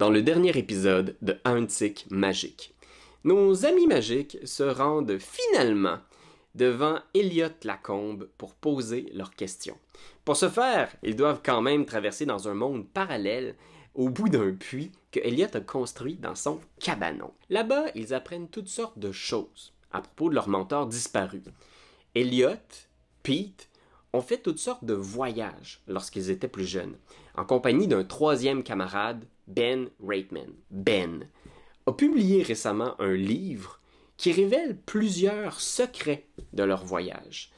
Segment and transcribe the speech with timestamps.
[0.00, 2.72] dans le dernier épisode de Antique Magique.
[3.24, 5.98] Nos amis magiques se rendent finalement
[6.54, 9.76] devant Elliot Lacombe pour poser leurs questions.
[10.24, 13.56] Pour ce faire, ils doivent quand même traverser dans un monde parallèle
[13.94, 17.32] au bout d'un puits que Elliot a construit dans son cabanon.
[17.50, 21.42] Là-bas, ils apprennent toutes sortes de choses à propos de leur mentor disparu.
[22.14, 22.56] Elliot,
[23.22, 23.68] Pete,
[24.14, 26.96] ont fait toutes sortes de voyages lorsqu'ils étaient plus jeunes,
[27.36, 30.52] en compagnie d'un troisième camarade, Ben Reitman.
[30.70, 31.26] Ben
[31.86, 33.80] a publié récemment un livre
[34.16, 37.50] qui révèle plusieurs secrets de leur voyage.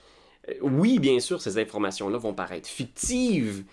[0.49, 3.65] Euh, Oui, bien sûr, ces informations-là vont paraître fictives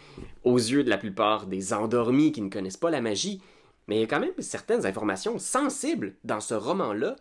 [0.43, 3.41] aux yeux de la plupart des endormis qui ne connaissent pas la magie,
[3.87, 7.15] mais il y a quand même certaines informations sensibles dans ce roman-là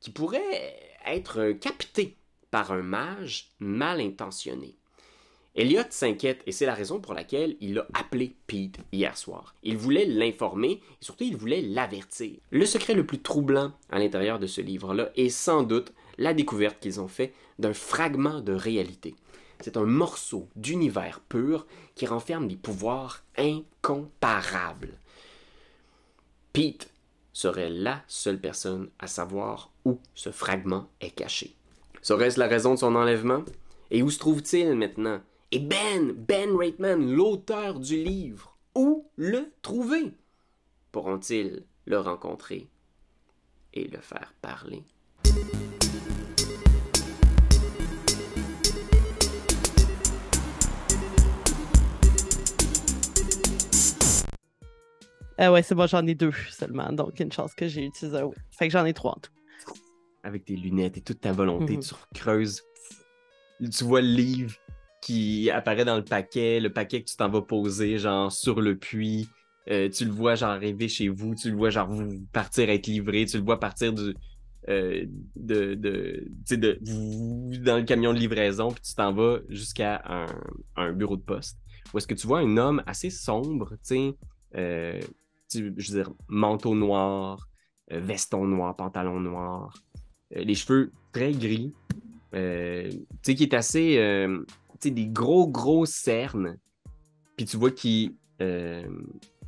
[0.00, 0.74] qui pourraient
[1.06, 2.16] être captées
[2.50, 4.76] par un mage mal intentionné.
[5.56, 9.54] Elliot s'inquiète et c'est la raison pour laquelle il a appelé Pete hier soir.
[9.64, 12.36] Il voulait l'informer et surtout il voulait l'avertir.
[12.50, 16.78] Le secret le plus troublant à l'intérieur de ce livre-là est sans doute la découverte
[16.78, 19.16] qu'ils ont fait d'un fragment de réalité.
[19.60, 24.96] C'est un morceau d'univers pur qui renferme des pouvoirs incomparables.
[26.52, 26.90] Pete
[27.32, 31.54] serait la seule personne à savoir où ce fragment est caché.
[32.02, 33.44] Serait-ce la raison de son enlèvement?
[33.90, 35.20] Et où se trouve-t-il maintenant?
[35.52, 40.14] Et Ben, Ben Reitman, l'auteur du livre, où le trouver?
[40.92, 42.68] Pourront-ils le rencontrer
[43.74, 44.84] et le faire parler?
[55.38, 56.92] Ah ouais, c'est bon, j'en ai deux seulement.
[56.92, 58.20] Donc, une chance que j'ai utilisé.
[58.50, 59.32] Fait que j'en ai trois en tout.
[60.22, 61.82] Avec tes lunettes et toute ta volonté, Mhm.
[61.82, 62.62] tu creuses.
[63.58, 64.54] Tu vois le livre
[65.00, 68.76] qui apparaît dans le paquet, le paquet que tu t'en vas poser, genre sur le
[68.76, 69.28] puits.
[69.70, 71.34] Euh, tu le vois, genre, arriver chez vous.
[71.34, 73.24] Tu le vois, genre, vous- partir être livré.
[73.26, 74.14] Tu le vois partir du.
[74.68, 75.06] euh,
[75.36, 76.78] de, de, de,
[77.64, 80.02] dans le camion de livraison, puis tu t'en vas jusqu'à
[80.76, 81.58] un, bureau de poste.
[81.92, 84.14] Où est-ce que tu vois un homme assez sombre, tu sais,
[84.56, 85.00] euh,
[85.52, 87.48] je veux dire, manteau noir,
[87.92, 89.72] euh, veston noir, pantalon noir,
[90.30, 91.72] les cheveux très gris,
[92.32, 92.38] tu
[93.22, 93.98] sais, qui est assez,
[94.88, 96.56] des gros, gros cernes.
[97.36, 98.86] Puis tu vois qu'il, euh,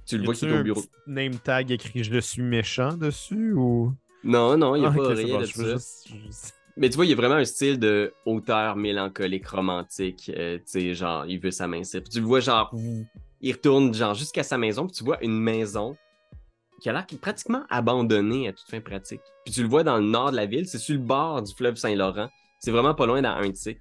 [0.06, 0.81] tu le Y vois qu'il est au un bureau.
[0.82, 3.92] petit name tag écrit Je suis méchant dessus ou?
[4.25, 5.72] Non, non, il n'y a Ah, pas rien bon, de ça.
[5.72, 10.31] juste- juste- Mais tu vois, il y a vraiment un style de auteur mélancolique, romantique.
[10.34, 12.75] euh, tu sais, genre, il veut sa main Puis tu le vois, genre,
[13.42, 14.87] il retourne, genre, jusqu'à sa maison.
[14.87, 15.97] Puis tu vois une maison
[16.81, 19.21] qui a l'air pratiquement abandonnée à toute fin pratique.
[19.44, 20.66] Puis tu le vois dans le nord de la ville.
[20.66, 22.28] C'est sur le bord du fleuve Saint-Laurent.
[22.59, 23.78] C'est vraiment pas loin dans un tic.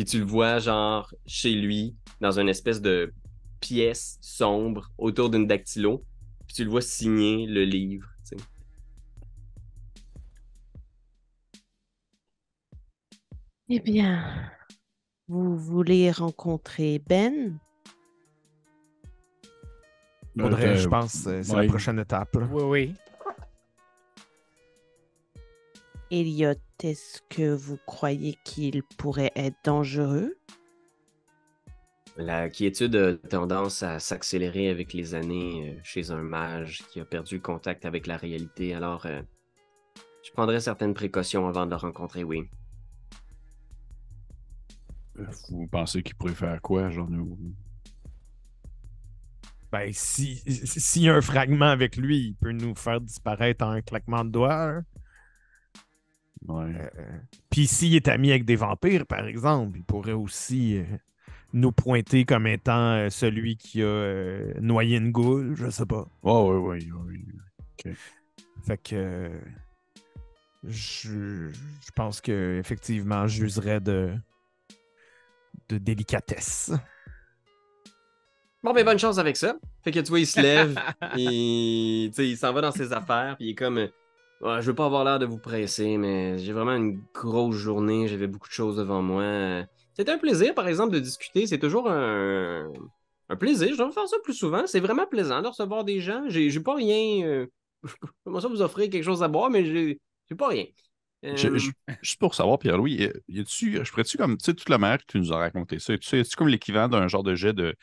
[0.00, 3.12] Puis tu le vois, genre, chez lui, dans une espèce de
[3.60, 6.02] pièce sombre autour d'une dactylo.
[6.46, 8.44] Puis tu le vois signer le livre, tu sais.
[13.68, 14.50] Eh bien,
[15.28, 17.58] vous voulez rencontrer Ben?
[20.38, 21.64] Faudrait, Euh, je pense, euh, c'est ouais.
[21.64, 22.34] la prochaine étape.
[22.36, 22.48] là.
[22.50, 22.94] Oui, oui.
[26.10, 30.34] Elliot, est-ce que vous croyez qu'il pourrait être dangereux?
[32.16, 37.04] La quiétude a tendance à s'accélérer avec les années euh, chez un mage qui a
[37.04, 39.22] perdu le contact avec la réalité, alors euh,
[40.24, 42.42] je prendrai certaines précautions avant de le rencontrer, oui.
[45.50, 47.38] Vous pensez qu'il pourrait faire quoi, genre nous?
[49.70, 53.64] Ben, si- si- s'il y a un fragment avec lui, il peut nous faire disparaître
[53.64, 54.62] en un claquement de doigts.
[54.62, 54.84] hein.
[56.48, 56.90] Ouais.
[56.98, 57.18] Euh,
[57.50, 60.84] Puis s'il est ami avec des vampires, par exemple, il pourrait aussi euh,
[61.52, 66.06] nous pointer comme étant euh, celui qui a euh, noyé une goule, je sais pas.
[66.22, 66.88] Oh, ouais, ouais,
[67.84, 67.94] ouais.
[68.66, 69.40] Fait que euh,
[70.64, 74.14] je, je pense que effectivement, j'userais de
[75.68, 76.72] de délicatesse.
[78.62, 79.56] Bon, ben bonne chance avec ça.
[79.82, 80.78] Fait que tu vois, il se lève,
[81.16, 83.88] et tu sais, il s'en va dans ses affaires, puis il est comme, euh,
[84.40, 88.08] Ouais, je veux pas avoir l'air de vous presser, mais j'ai vraiment une grosse journée,
[88.08, 89.64] j'avais beaucoup de choses devant moi.
[89.94, 91.46] C'était un plaisir, par exemple, de discuter.
[91.46, 92.72] C'est toujours un,
[93.28, 93.68] un plaisir.
[93.74, 94.66] Je devrais faire ça plus souvent.
[94.66, 96.24] C'est vraiment plaisant de recevoir des gens.
[96.28, 97.26] J'ai j'ai pas rien.
[97.26, 97.46] euh,
[98.24, 100.00] Comment ça vous offrir quelque chose à boire, mais j'ai
[100.30, 100.64] j'ai pas rien.
[101.24, 101.70] Euh, Je- je-
[102.02, 105.04] juste pour savoir, Pierre-Louis, y a-tu, je pourrais-tu comme, tu sais, toute la manière que
[105.06, 107.76] tu nous as raconté ça, tu sais, tu comme l'équivalent d'un genre de jet de,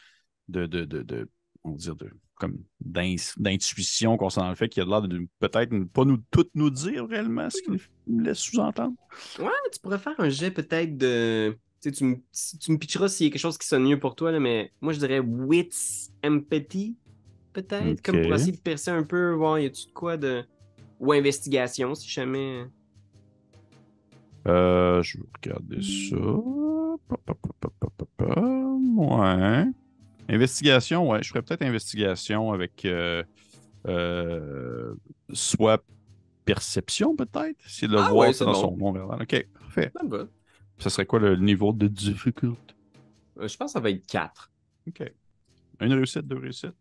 [0.50, 1.30] de, de, de, de-
[1.68, 5.28] on va dire, de, comme d'in- d'intuition concernant le fait qu'il y a l'air de
[5.40, 8.96] peut-être ne pas nous, tout nous dire réellement ce qu'il laisse sous-entendre?
[9.40, 11.58] Ouais, tu pourrais faire un jet peut-être de.
[11.82, 13.84] Tu sais, tu me, si- tu me pitcheras s'il y a quelque chose qui sonne
[13.84, 16.96] mieux pour toi, là, mais moi je dirais Wits Empathy,
[17.54, 20.44] peut-être, comme pour essayer de percer un peu, voir y a-tu de quoi de.
[21.00, 22.66] Ou investigation, si jamais.
[24.48, 26.16] Euh, je vais regarder ça.
[27.08, 28.42] Pa, pa, pa, pa, pa, pa, pa.
[28.42, 29.66] Ouais.
[30.30, 31.24] Investigation, ouais.
[31.24, 33.24] Je ferais peut-être investigation avec euh,
[33.88, 34.94] euh,
[35.34, 35.84] soit
[36.46, 37.58] perception, peut-être.
[37.68, 38.62] C'est de le Ah voir ouais, c'est dans bon.
[38.62, 39.22] son monde verbal.
[39.22, 39.92] Ok, parfait.
[39.94, 40.28] Ça va.
[40.80, 42.74] Ça serait quoi le niveau de difficulté?
[43.40, 44.52] Euh, je pense que ça va être 4.
[44.88, 45.12] Ok.
[45.82, 46.74] Une réussite, deux réussites?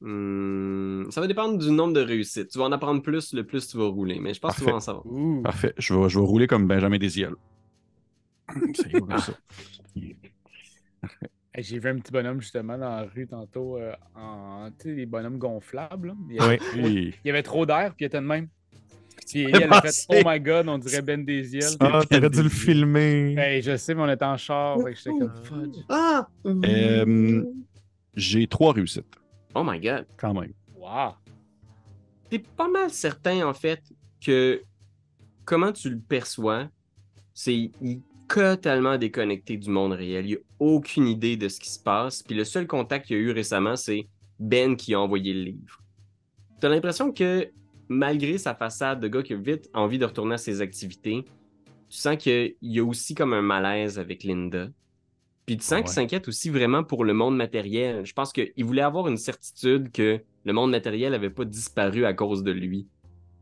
[0.00, 2.48] Hmm, ça va dépendre du nombre de réussites.
[2.50, 4.18] Tu vas en apprendre plus, le plus tu vas rouler.
[4.20, 4.76] Mais je pense que tu vas Parfait.
[4.76, 5.06] en savoir.
[5.06, 5.42] Ouh.
[5.42, 5.74] Parfait.
[5.78, 7.34] Je vais, je vais rouler comme Benjamin Desiel.
[8.74, 9.32] Ça y est, comme ça.
[11.58, 15.06] J'ai vu un petit bonhomme justement dans la rue tantôt, euh, en, tu sais, les
[15.06, 16.08] bonhommes gonflables.
[16.08, 16.14] là.
[16.30, 16.80] Il y avait, Oui.
[16.82, 17.14] Oui.
[17.24, 18.48] il y avait trop d'air, puis il était de même.
[19.28, 20.06] Puis elle a fait.
[20.08, 21.64] Oh my god, on dirait Ben Desiel.
[21.80, 23.34] Ah, t'aurais dû le filmer.
[23.38, 25.76] Hey, je sais, mais on était en char, fait que j'étais comme fudge.
[25.90, 26.26] Ah!
[26.46, 27.44] Euh,
[28.14, 29.04] J'ai trois réussites,
[29.54, 30.06] Oh my god.
[30.16, 30.52] quand même.
[30.76, 31.12] Wow.
[32.30, 33.82] T'es pas mal certain, en fait,
[34.24, 34.62] que
[35.44, 36.68] comment tu le perçois,
[37.34, 38.00] c'est il
[38.34, 40.26] totalement déconnecté du monde réel.
[40.26, 42.22] Il a aucune idée de ce qui se passe.
[42.22, 44.06] Puis le seul contact qu'il a eu récemment, c'est
[44.38, 45.80] Ben qui a envoyé le livre.
[46.60, 47.48] T'as l'impression que
[47.88, 51.24] malgré sa façade de gars qui a vite envie de retourner à ses activités,
[51.88, 54.68] tu sens qu'il y a aussi comme un malaise avec Linda.
[55.44, 55.82] Puis tu sens Ouais.
[55.82, 58.06] qu'il s'inquiète aussi vraiment pour le monde matériel.
[58.06, 62.14] Je pense qu'il voulait avoir une certitude que le monde matériel n'avait pas disparu à
[62.14, 62.86] cause de lui.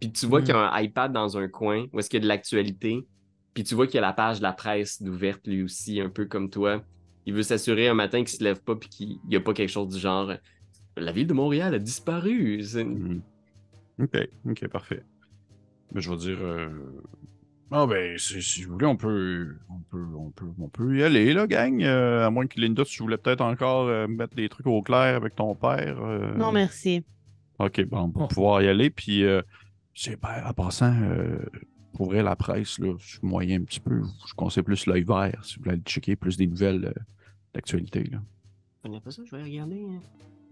[0.01, 0.45] Puis tu vois Mm.
[0.45, 3.07] qu'il y a un iPad dans un coin où est-ce qu'il y a de l'actualité.
[3.55, 6.09] Puis tu vois qu'il y a la page de la presse d'ouverte lui aussi, un
[6.09, 6.83] peu comme toi.
[7.27, 9.69] Il veut s'assurer un matin qu'il se lève pas puis qu'il n'y a pas quelque
[9.69, 10.33] chose du genre
[10.97, 12.63] La ville de Montréal a disparu.
[12.75, 13.23] Mhm.
[14.01, 15.03] Ok, ok, parfait.
[15.93, 16.39] Mais je vais dire.
[16.41, 16.69] euh,
[17.73, 21.03] Ah ben, si, si vous voulez, on peut, on peut, on peut, on peut y
[21.03, 21.83] aller, là, gang.
[21.83, 25.15] Euh, à moins que Linda, tu voulais peut-être encore euh, mettre des trucs au clair
[25.17, 26.01] avec ton père.
[26.03, 27.05] euh, Non, merci.
[27.59, 28.29] Ok, bon, pour Oh.
[28.29, 28.91] pouvoir y aller.
[28.91, 29.43] Puis, euh,
[29.95, 31.39] c'est ben, en passant, euh,
[31.95, 34.03] pour vrai, la presse, là, je suis moyen un petit peu.
[34.27, 37.03] Je conseille plus l'œil vert si vous voulez aller checker plus des nouvelles euh,
[37.55, 38.05] d'actualité.
[38.05, 38.19] là.
[38.79, 39.85] Je connais pas ça, je vais regarder.
[39.85, 40.01] hein.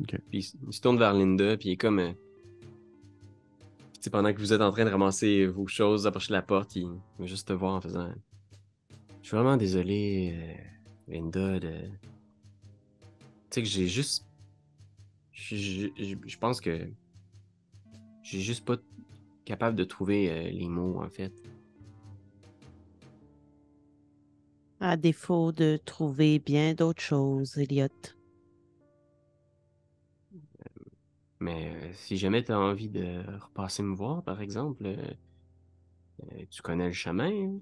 [0.06, 0.38] Puis il
[0.68, 1.98] il se tourne vers Linda, puis il est comme.
[1.98, 2.12] euh,
[4.12, 6.86] pendant que vous êtes en train de ramasser vos choses, approcher la porte, il
[7.18, 8.10] va juste te voir en faisant.
[9.22, 11.72] Je suis vraiment désolé, euh, Linda, de.
[11.80, 11.88] Tu
[13.50, 14.24] sais que j'ai juste.
[15.32, 16.88] Je- Je je- je pense que.
[18.22, 18.76] J'ai juste pas
[19.48, 21.32] capable de trouver euh, les mots, en fait.
[24.78, 27.88] À défaut de trouver bien d'autres choses, Elliot.
[31.40, 35.14] Mais euh, si jamais tu as envie de repasser me voir, par exemple, euh,
[36.24, 37.30] euh, tu connais le chemin.
[37.30, 37.58] hein?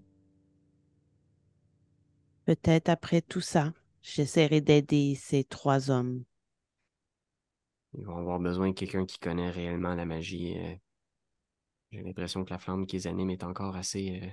[2.46, 3.72] Peut-être après tout ça,
[4.02, 6.24] j'essaierai d'aider ces trois hommes.
[7.94, 10.56] Ils vont avoir besoin de quelqu'un qui connaît réellement la magie.
[11.92, 14.28] J'ai l'impression que la flamme qui les anime est encore assez euh,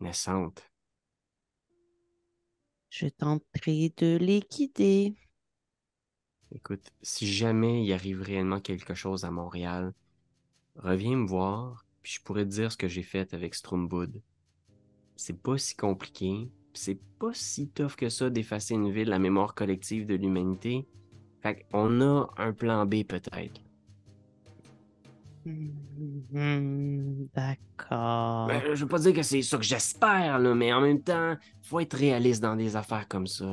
[0.00, 0.70] naissante.
[2.90, 5.14] Je tenterai de les guider.
[6.50, 9.92] Écoute, si jamais il arrive réellement quelque chose à Montréal,
[10.76, 14.22] reviens me voir, puis je pourrais te dire ce que j'ai fait avec Stromwood.
[15.16, 19.54] C'est pas si compliqué, c'est pas si tough que ça d'effacer une ville, la mémoire
[19.54, 20.86] collective de l'humanité.
[21.42, 23.67] Fait qu'on a un plan B peut-être.
[26.32, 28.46] Hmm, D'accord.
[28.48, 31.36] Ben, je veux pas dire que c'est ça que j'espère, là, mais en même temps,
[31.62, 33.46] faut être réaliste dans des affaires comme ça.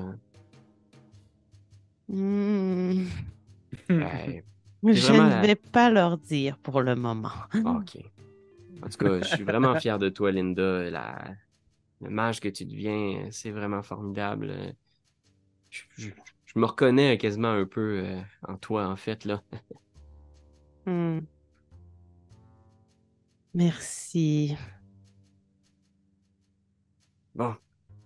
[2.07, 3.03] Hmm,
[3.89, 4.43] Ouais,
[4.83, 7.31] Je vraiment ne vais pas leur dire pour le moment.
[7.53, 7.97] ok.
[8.83, 10.89] En tout cas, je suis vraiment fier de toi, Linda.
[10.89, 11.35] La...
[12.01, 14.75] Le mage que tu deviens, c'est vraiment formidable.
[15.69, 16.09] Je, je-
[16.45, 19.41] je me reconnais quasiment un peu euh, en toi, en fait, là.
[20.85, 21.19] Hmm.
[23.55, 24.55] Merci.
[27.33, 27.55] Bon.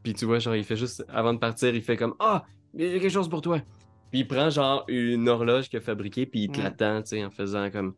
[0.03, 2.85] Puis tu vois, genre, il fait juste, avant de partir, il fait comme Ah, il
[2.85, 3.59] y a quelque chose pour toi.
[4.11, 7.25] Puis il prend, genre, une horloge qu'il a fabriquée, puis il te l'attend, tu sais,
[7.25, 7.95] en faisant comme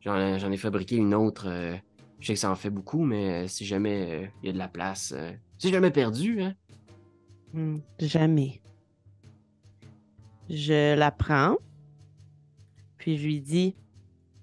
[0.00, 1.46] J'en ai fabriqué une autre.
[1.48, 1.76] euh,
[2.20, 4.52] je sais que ça en fait beaucoup, mais euh, si jamais euh, il y a
[4.52, 5.14] de la place,
[5.58, 6.54] c'est jamais perdu, hein.
[7.52, 8.60] Hmm, Jamais.
[10.48, 11.56] Je la prends,
[12.98, 13.74] puis je lui dis,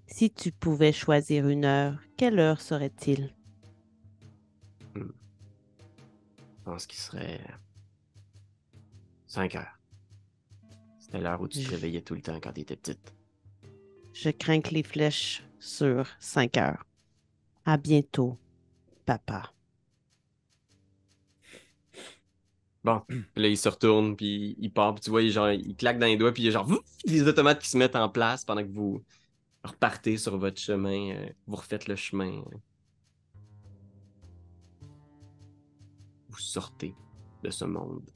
[0.08, 3.34] si tu pouvais choisir une heure, quelle heure serait-il?
[4.96, 5.02] Je
[6.64, 7.42] pense qu'il serait
[9.28, 9.80] 5 heures.
[11.00, 13.14] C'était l'heure où tu te réveillais tout le temps quand t'étais petite.
[14.14, 16.86] Je crains que les flèches sur cinq heures.
[17.66, 18.38] À bientôt,
[19.06, 19.52] papa.
[22.84, 23.02] Bon,
[23.36, 26.06] là, il se retourne, puis il part, puis tu vois, il, genre, il claque dans
[26.06, 26.70] les doigts, puis il y a genre
[27.06, 29.04] des automates qui se mettent en place pendant que vous
[29.64, 32.40] repartez sur votre chemin, euh, vous refaites le chemin.
[32.40, 32.58] euh.
[36.30, 36.96] Vous sortez
[37.44, 38.10] de ce monde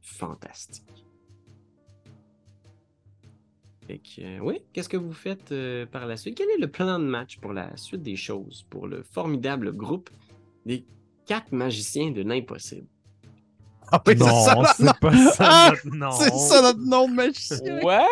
[0.00, 1.04] fantastique.
[3.86, 6.36] Fait que, euh, oui, qu'est-ce que vous faites euh, par la suite?
[6.36, 10.10] Quel est le plan de match pour la suite des choses, pour le formidable groupe
[10.66, 10.84] des
[11.26, 12.86] quatre magiciens de l'impossible?
[13.92, 16.10] Ah oui, c'est non, ça, notre pas ça Ah, notre nom.
[16.12, 17.80] C'est ça notre nom de magicien.
[17.82, 18.04] What?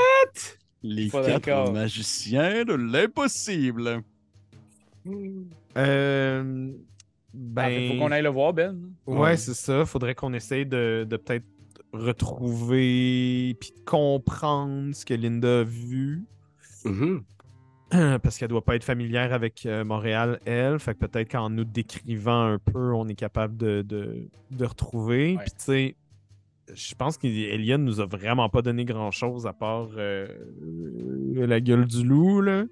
[0.82, 1.72] Les Pas quatre d'accord.
[1.72, 4.02] magiciens de l'impossible.
[5.76, 8.76] Euh, Ah, ben, faut qu'on aille le voir, Ben.
[9.06, 9.36] ouais, Ouais.
[9.36, 9.84] c'est ça.
[9.84, 11.44] Faudrait qu'on essaye de, de peut-être
[11.92, 16.24] retrouver puis de comprendre ce que Linda a vu.
[16.84, 17.22] Mhm.
[18.22, 20.78] Parce qu'elle doit pas être familière avec euh, Montréal, elle.
[20.78, 25.36] Fait que peut-être qu'en nous décrivant un peu, on est capable de, de, de retrouver.
[25.36, 25.42] Ouais.
[25.42, 25.96] Puis tu sais,
[26.74, 30.26] je pense qu'Eliane nous a vraiment pas donné grand-chose à part euh,
[31.34, 32.64] la gueule du loup, là.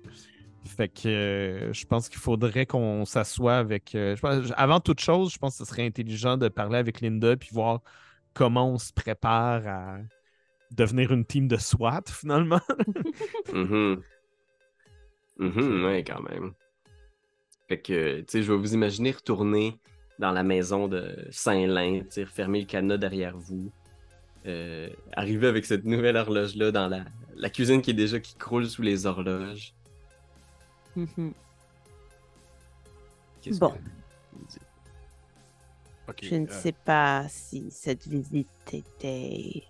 [0.65, 3.95] Fait que euh, je pense qu'il faudrait qu'on s'assoie avec...
[3.95, 7.01] euh, je pense- avant toute chose, je pense que ce serait intelligent de parler avec
[7.01, 7.83] Linda puis voir
[8.35, 9.99] comment on se prépare à
[10.73, 12.61] devenir une team de SWAT, finalement.
[13.53, 14.03] Mhm.
[15.39, 16.53] Mhm, ouais, quand même.
[17.69, 19.79] Fait que, tu sais, je vais vous imaginer retourner
[20.19, 23.71] dans la maison de Saint-Lin, tu sais, refermer le cadenas derrière vous.
[24.47, 27.05] Euh, arriver avec cette nouvelle horloge-là dans la,
[27.37, 29.75] la cuisine qui est déjà qui croule sous les horloges.
[30.97, 31.33] Mhm.
[33.53, 33.73] Bon.
[36.17, 39.65] que Je ne euh, sais pas si cette visite était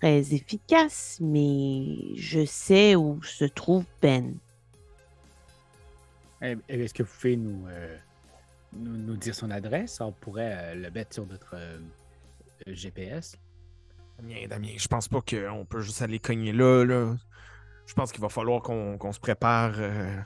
[0.00, 4.36] très efficace, mais je sais où se trouve Ben.
[6.42, 7.96] Eh, eh, Est-ce que vous pouvez nous, euh,
[8.72, 10.00] nous, nous dire son adresse?
[10.00, 11.56] On pourrait euh, le mettre sur notre
[12.66, 13.36] GPS.
[14.18, 17.14] Damien, Damien, je pense pas qu'on peut juste aller cogner là.
[17.86, 19.74] Je pense qu'il va falloir qu'on se prépare.
[19.76, 20.20] euh,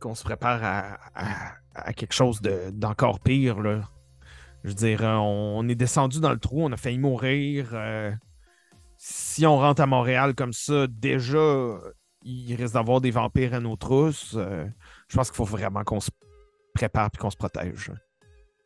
[0.00, 0.60] qu'on se prépare
[1.14, 3.62] à, quelque chose de- d'encore pire.
[4.64, 7.70] Je veux dire, on, on est descendu dans le trou, on a failli mourir.
[7.72, 8.12] euh,
[8.96, 11.78] si on rentre à Montréal comme ça, déjà,
[12.22, 14.34] il risque d'avoir des vampires à nos trousses.
[14.36, 14.66] euh,
[15.08, 16.10] je pense qu'il faut vraiment qu'on se
[16.74, 17.92] prépare et qu'on se protège.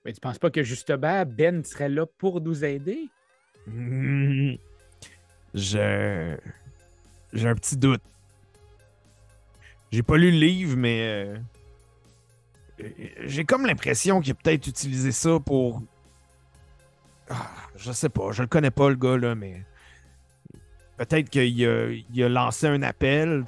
[0.07, 3.11] Mais tu penses pas que justement Ben serait là pour nous aider?
[5.53, 6.37] Je.
[7.33, 8.03] J'ai un petit doute.
[9.91, 11.27] J'ai pas lu le livre, mais.
[12.81, 12.87] euh,
[13.25, 15.83] J'ai comme l'impression qu'il a peut-être utilisé ça pour.
[17.29, 19.65] Ah, je sais pas, je le connais pas, le gars, là, mais.
[20.99, 23.45] Peut-être qu'il a, il a lancé un appel,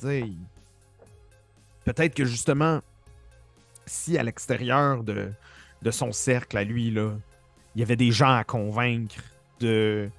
[1.84, 2.80] Peut-être que justement,
[3.86, 5.32] si à l'extérieur de,
[5.82, 7.14] de son cercle à lui, là,
[7.74, 9.22] il y avait des gens à convaincre
[9.60, 10.10] de,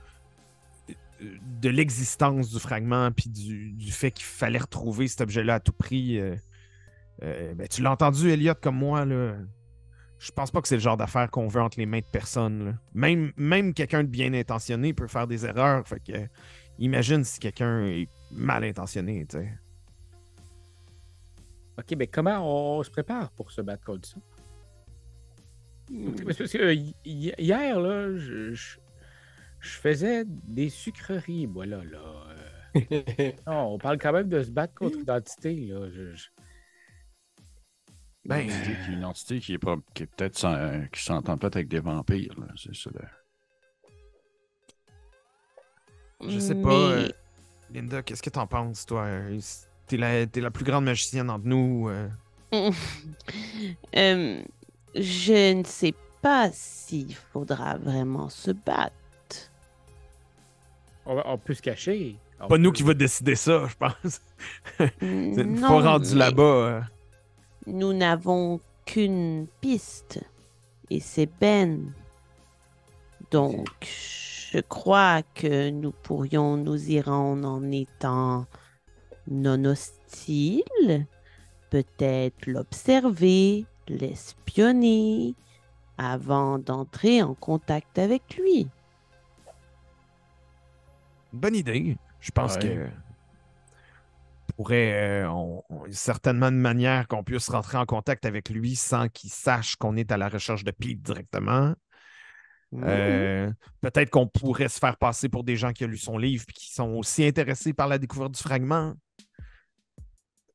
[1.63, 6.19] l'existence du fragment puis du, fait qu'il fallait retrouver cet objet-là à tout prix.
[6.19, 6.35] euh,
[7.23, 9.35] euh, ben, tu l'as entendu, Elliot, comme moi, là.
[10.19, 12.77] Je pense pas que c'est le genre d'affaire qu'on veut entre les mains de personne.
[12.93, 15.87] Même, quelqu'un de bien intentionné peut faire des erreurs.
[15.87, 16.27] Fait que
[16.77, 19.25] imagine si quelqu'un est mal intentionné.
[21.77, 24.17] OK, mais comment on se prépare pour se battre contre ça?
[26.25, 28.77] Parce que euh, hi- hi- hier, là, je, je-
[29.59, 31.83] je faisais des sucreries, moi, là.
[31.83, 31.99] là.
[32.75, 32.75] euh.
[33.47, 35.89] Non, on parle quand même de se battre contre l'identité, là.
[35.89, 36.29] Je- je-
[38.25, 41.37] Ben, Une entité qui, une entité qui est, pas, qui est peut-être sans- qui s'entend
[41.37, 42.35] peut-être avec des vampires.
[42.39, 42.47] là.
[42.55, 42.91] C'est ça.
[42.93, 43.09] là.
[46.27, 47.09] Je sais pas, euh,
[47.73, 49.03] Linda, qu'est-ce que t'en penses, toi?
[49.05, 49.39] Euh,
[49.87, 51.89] T'es la, t'es la plus grande magicienne entre nous.
[51.89, 52.07] euh.
[53.95, 54.41] Euh,
[54.95, 58.93] je ne sais pas s'il faudra vraiment se battre.
[61.05, 62.17] On, peut se cacher.
[62.39, 64.21] On Pas nous qui va décider ça, je pense.
[64.99, 65.01] C'est
[65.41, 66.43] une Non, fois rendu là-bas.
[66.43, 66.81] euh.
[67.65, 70.19] Nous n'avons qu'une piste,
[70.89, 71.91] et c'est Ben.
[73.31, 73.67] Donc,
[74.51, 78.45] je crois que nous pourrions nous y rendre en étant
[79.27, 81.05] non hostile,
[81.69, 85.35] peut-être l'observer, l'espionner,
[85.97, 88.67] avant d'entrer en contact avec lui.
[91.33, 91.97] Bonne idée.
[92.21, 92.61] Je pense Ouais.
[92.61, 92.87] que
[94.55, 99.07] pourrait, euh, on- on- certainement une manière qu'on puisse rentrer en contact avec lui sans
[99.07, 101.73] qu'il sache qu'on est à la recherche de Pete directement.
[102.73, 106.43] Euh, Peut-être qu'on pourrait se faire passer pour des gens qui ont lu son livre
[106.47, 108.93] et qui sont aussi intéressés par la découverte du fragment.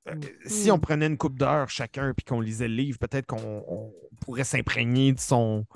[0.09, 3.65] Euh, Si on prenait une coupe d'heure chacun puis qu'on lisait le livre, peut-être qu'on
[3.69, 5.67] on pourrait s'imprégner de son,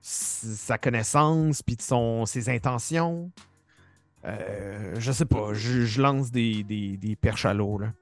[0.00, 3.30] sa connaissance, puis de son, ses intentions.
[4.24, 7.92] Euh, je sais pas, je, je lance des, des, des perches à l'eau, là.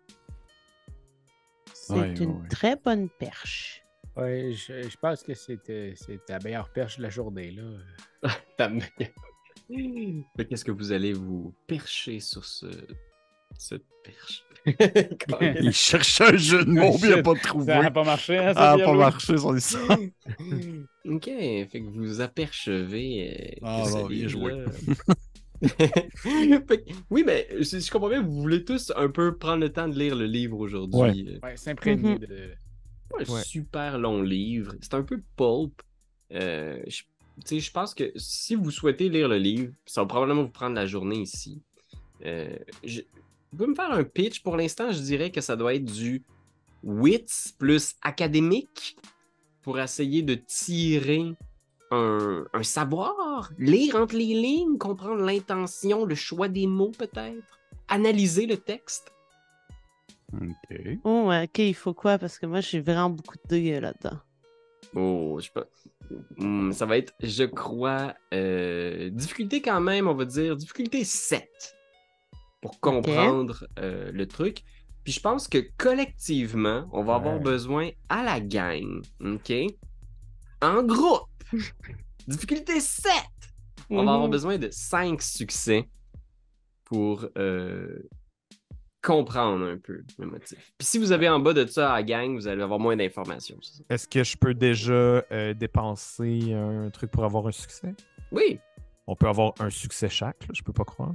[1.72, 3.82] C'est Ouais, une ouais, très bonne perche.
[4.16, 8.28] Ouais, je, je pense que c'était c'était la meilleure perche de la journée, là.
[8.56, 8.70] Ta
[10.44, 12.66] qu'est-ce que vous allez vous percher sur ce...
[13.56, 14.44] cette perche?
[15.62, 17.66] Il cherchait un jeu de mots, mais il n'a pas trouvé.
[17.66, 19.98] Ça n'a pas marché, hein, ça, Ça n'a pas marché, son histoire.
[21.06, 23.56] ok, fait que vous apercevez.
[23.62, 24.28] euh, Ah, bien
[25.62, 29.70] Fait que- oui, mais je, je comprends bien, vous voulez tous un peu prendre le
[29.70, 31.00] temps de lire le livre aujourd'hui.
[31.00, 31.24] Ouais.
[31.28, 32.18] Euh, Ouais, s'imprégner Mhm.
[32.18, 32.50] de.
[33.10, 33.42] pas un Ouais.
[33.42, 34.72] super long livre.
[34.80, 35.72] C'est un peu pulp.
[36.32, 37.06] Euh, je, tu
[37.44, 40.76] sais, je pense que si vous souhaitez lire le livre, ça va probablement vous prendre
[40.76, 41.60] la journée ici.
[42.24, 43.00] Euh, je,
[43.52, 44.42] vous pouvez me faire un pitch?
[44.42, 46.22] Pour l'instant, je dirais que ça doit être du
[46.82, 48.96] wits plus académique
[49.62, 51.34] pour essayer de tirer
[51.90, 58.46] un, un savoir, lire entre les lignes, comprendre l'intention, le choix des mots peut-être, analyser
[58.46, 59.12] le texte.
[60.32, 60.78] OK.
[61.02, 62.18] Oh, ok, il faut quoi?
[62.18, 64.18] Parce que moi, j'ai vraiment beaucoup de dés euh, là-dedans.
[64.94, 65.66] Oh, je sais pas.
[66.36, 71.76] Hmm, ça va être, je crois, euh, difficulté quand même, on va dire, difficulté 7
[72.60, 74.62] pour comprendre euh, le truc.
[75.04, 79.52] Puis je pense que collectivement, on va avoir besoin à la gang, OK?
[80.60, 81.28] En groupe,
[82.28, 83.12] difficulté 7,
[83.88, 85.88] on va avoir besoin de 5 succès
[86.84, 88.08] pour euh,
[89.02, 90.58] comprendre un peu le motif.
[90.76, 92.96] Puis si vous avez en bas de ça à la gang, vous allez avoir moins
[92.96, 93.58] d'informations.
[93.88, 97.94] Est-ce que je peux déjà euh, dépenser un truc pour avoir un succès?
[98.32, 98.60] Oui,
[99.06, 101.12] On peut avoir un succès chaque, là, je peux pas croire.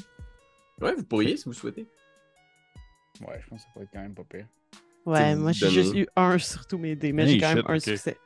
[0.82, 1.88] Ouais, vous pourriez si vous souhaitez.
[3.22, 4.48] Ouais, je pense que ça pourrait être quand même pas pire.
[5.06, 7.80] Ouais, moi, j'ai juste eu un sur tous mes dés, mais j'ai quand même un
[7.80, 8.18] succès.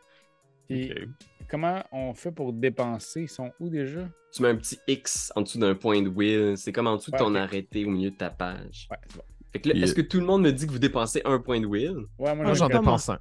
[1.49, 3.23] Comment on fait pour dépenser?
[3.23, 4.07] Ils sont où déjà?
[4.31, 6.55] Tu mets un petit X en dessous d'un point de wheel.
[6.57, 8.87] C'est comme en dessous de ton arrêté au milieu de ta page.
[8.91, 9.23] Ouais, c'est bon.
[9.51, 11.59] Fait que là, est-ce que tout le monde me dit que vous dépensez un point
[11.59, 11.95] de wheel?
[12.19, 13.19] Ouais, moi, Moi, j'en dépense un.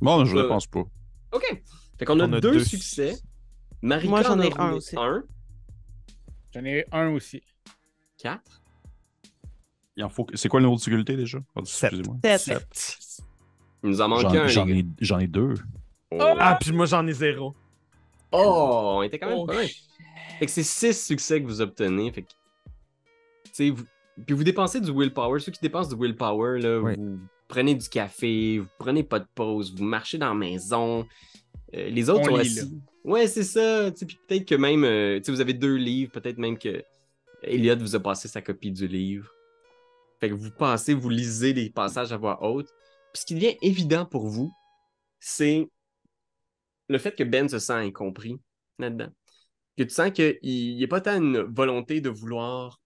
[0.00, 0.84] Bon, je ne Euh, pense pas.
[1.32, 1.62] OK.
[1.98, 3.14] Fait qu'on a, On a deux, deux succès.
[3.82, 4.96] Marika Moi, j'en ai un aussi.
[4.96, 5.24] Un.
[6.54, 7.42] J'en ai un aussi.
[9.96, 10.24] Il en faut...
[10.24, 11.38] que- C'est quoi le niveau de difficulté déjà?
[11.64, 11.92] Sept.
[11.92, 12.16] Excusez-moi.
[12.38, 13.18] Sept.
[13.84, 14.46] Il nous en manque J'en un.
[14.46, 14.88] j'en ai, gars.
[15.00, 15.54] j'en ai deux.
[16.12, 16.18] Oh.
[16.38, 17.54] Ah, puis moi, j'en ai zéro.
[18.32, 19.66] Oh, on était quand même Oh, pas mal.
[19.66, 19.82] shit.
[20.38, 22.10] Fait que c'est six succès que vous obtenez.
[22.12, 23.70] Fait que.
[23.70, 23.84] Vous...
[24.26, 25.40] Puis vous dépensez du willpower.
[25.40, 26.94] Ceux qui dépensent du willpower, là, Oui.
[26.96, 31.06] vous prenez du café, vous prenez pas de pause, vous marchez dans la maison.
[31.74, 32.80] Euh, les autres On sont lit, assis.
[33.04, 33.90] Ouais, c'est ça.
[33.90, 34.84] Puis peut-être que même.
[34.84, 36.12] euh, vous avez deux livres.
[36.12, 36.82] Peut-être même que
[37.42, 39.30] Elliot vous a passé sa copie du livre.
[40.20, 42.68] Fait que vous passez, vous lisez les passages à voix haute.
[43.12, 44.52] Puis ce qui devient évident pour vous,
[45.18, 45.68] c'est
[46.88, 48.40] le fait que Ben se sent incompris
[48.78, 49.10] là-dedans.
[49.76, 52.80] Que tu sens qu'il n'y a pas tant une volonté de vouloir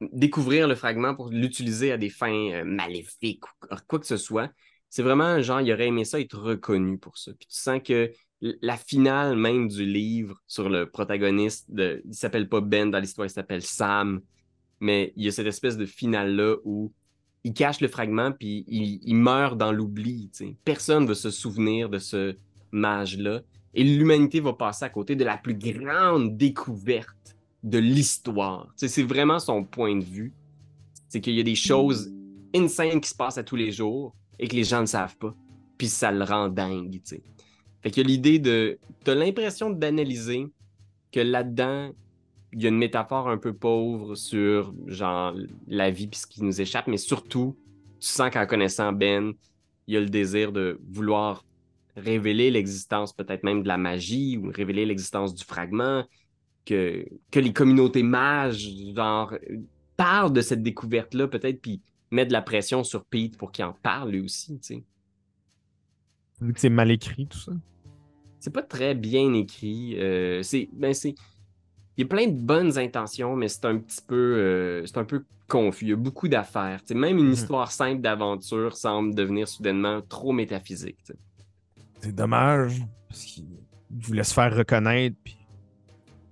[0.00, 4.50] découvrir le fragment pour l'utiliser à des fins euh, maléfiques ou quoi que ce soit.
[4.90, 7.32] C'est vraiment genre, il aurait aimé ça être reconnu pour ça.
[7.32, 12.48] Puis tu sens que la finale même du livre sur le protagoniste, de, il s'appelle
[12.48, 14.20] pas Ben dans l'histoire, il s'appelle Sam.
[14.80, 16.92] Mais il y a cette espèce de finale-là où
[17.44, 20.30] il cache le fragment puis il, meurt dans l'oubli.
[20.64, 22.36] Personne ne va se souvenir de ce
[22.72, 23.40] mage-là.
[23.72, 28.72] Et l'humanité va passer à côté de la plus grande découverte de l'histoire.
[28.76, 30.34] C'est vraiment son point de vue.
[31.08, 32.12] C'est qu'il y a des choses
[32.54, 35.34] insane qui se passent à tous les jours et que les gens ne savent pas.
[35.78, 37.00] Puis ça le rend dingue.
[37.86, 38.80] Fait que l'idée de.
[39.04, 40.48] T'as l'impression d'analyser
[41.12, 41.92] que là-dedans,
[42.52, 45.36] il y a une métaphore un peu pauvre sur genre
[45.68, 47.56] la vie puis ce qui nous échappe, mais surtout,
[48.00, 49.34] tu sens qu'en connaissant Ben,
[49.86, 51.44] il y a le désir de vouloir
[51.94, 56.02] révéler l'existence peut-être même de la magie ou révéler l'existence du fragment,
[56.64, 59.32] que, que les communautés mages, genre,
[59.96, 63.74] parlent de cette découverte-là peut-être, puis mettent de la pression sur Pete pour qu'il en
[63.74, 64.84] parle lui aussi, tu sais.
[66.56, 67.52] C'est mal écrit, tout ça.
[68.46, 69.96] C'est pas très bien écrit.
[69.98, 71.16] euh, c'est, ben c'est,
[71.96, 75.04] il y a plein de bonnes intentions, mais c'est un petit peu, euh, c'est un
[75.04, 75.86] peu confus.
[75.86, 76.80] Il y a beaucoup d'affaires.
[76.94, 77.32] même une Mhm.
[77.32, 80.96] histoire simple d'aventure semble devenir soudainement trop métaphysique.
[82.00, 83.46] C'est dommage, parce qu'il
[83.90, 85.36] voulait se faire reconnaître, puis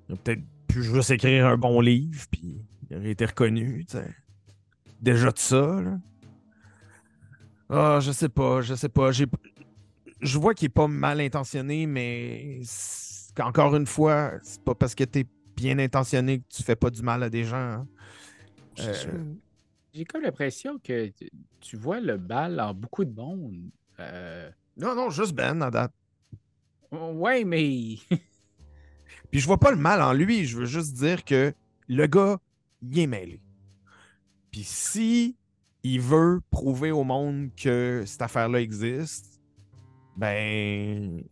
[0.08, 3.84] il a peut-être pu juste écrire un bon livre, puis il aurait été reconnu.
[5.00, 5.98] Déjà de ça, là.
[7.70, 9.10] Ah, je sais pas, je sais pas.
[9.10, 9.26] J'ai...
[10.24, 12.60] Je vois qu'il est pas mal intentionné, mais
[13.38, 17.02] encore une fois, c'est pas parce que t'es bien intentionné que tu fais pas du
[17.02, 17.56] mal à des gens.
[17.56, 17.86] hein.
[18.80, 18.94] Euh,
[19.92, 23.70] J'ai comme l'impression que tu- tu vois le bal en beaucoup de monde.
[24.00, 25.92] Euh, Non, non, juste Ben à date.
[26.90, 27.96] Ouais, mais.
[29.30, 31.52] Puis je vois pas le mal en lui, je veux juste dire que
[31.88, 32.38] le gars,
[32.82, 33.40] il est mêlé.
[34.50, 35.36] Puis si
[35.82, 39.33] il veut prouver au monde que cette affaire-là existe,
[40.16, 41.22] ben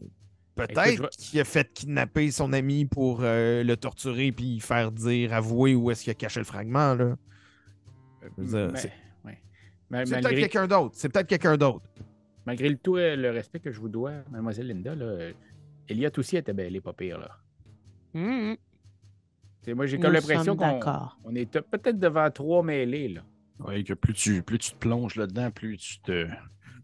[0.54, 5.74] peut-être qu'il a fait kidnapper son ami pour euh, le torturer puis faire dire, avouer
[5.74, 7.16] où est-ce qu'il a caché le fragment là.
[8.74, 8.92] C'est-
[9.24, 9.38] ouais.
[9.90, 10.94] Mais C'est peut-être quelqu'un d'autre.
[10.96, 11.84] C'est peut-être quelqu'un d'autre.
[12.46, 15.32] malgré le tout euh, le respect que je vous dois, mademoiselle Linda, là, euh,
[15.88, 17.18] Elliot aussi était belle, pas pire.
[17.18, 17.30] Là.
[18.14, 18.56] Mhm.
[19.62, 21.18] T'sais, moi, j'ai comme l'impression qu'on d'accord.
[21.24, 23.08] on est peut-être devant trois mêlés.
[23.08, 23.22] Là.
[23.60, 26.26] Oui, que plus tu, plus tu te plonges là-dedans, plus tu te,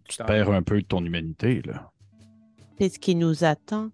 [0.08, 1.62] tu te perds un peu de ton humanité.
[1.64, 1.90] Là.
[2.78, 3.90] Qu'est-ce qui nous attend?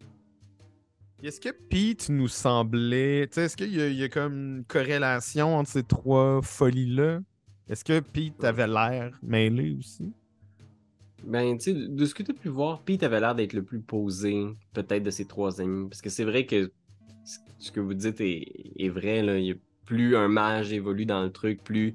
[1.23, 3.27] Est-ce que Pete nous semblait.
[3.29, 6.43] Tu sais, est-ce qu'il y, a- il y a comme une corrélation entre ces trois
[6.43, 7.21] folies-là?
[7.69, 10.13] Est-ce que Pete avait l'air mêlé aussi?
[11.25, 13.63] Ben, tu sais, de ce que tu as pu voir, Pete avait l'air d'être le
[13.63, 15.89] plus posé, peut-être, de ses trois amis.
[15.89, 16.71] Parce que c'est vrai que
[17.59, 18.45] ce que vous dites est,
[18.77, 19.23] est vrai.
[19.23, 19.39] Là.
[19.39, 21.95] Il y a- plus un mage évolue dans le truc, plus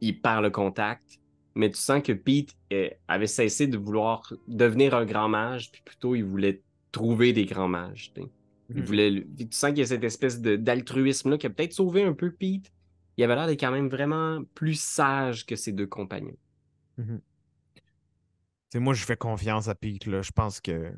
[0.00, 1.20] il perd le contact.
[1.54, 5.82] Mais tu sens que Pete euh, avait cessé de vouloir devenir un grand mage, puis
[5.84, 8.12] plutôt il voulait trouver des grands mages.
[8.14, 8.28] tu sais.
[8.74, 12.14] Il voulait, tu sens qu'il y a cette espèce d'altruisme-là qui a peut-être sauvé un
[12.14, 12.72] peu Pete.
[13.16, 16.36] Il avait l'air d'être quand même vraiment plus sage que ses deux compagnons.
[18.72, 20.06] Sais, moi, je fais confiance à Pete.
[20.06, 20.22] Là.
[20.22, 20.92] Je pense que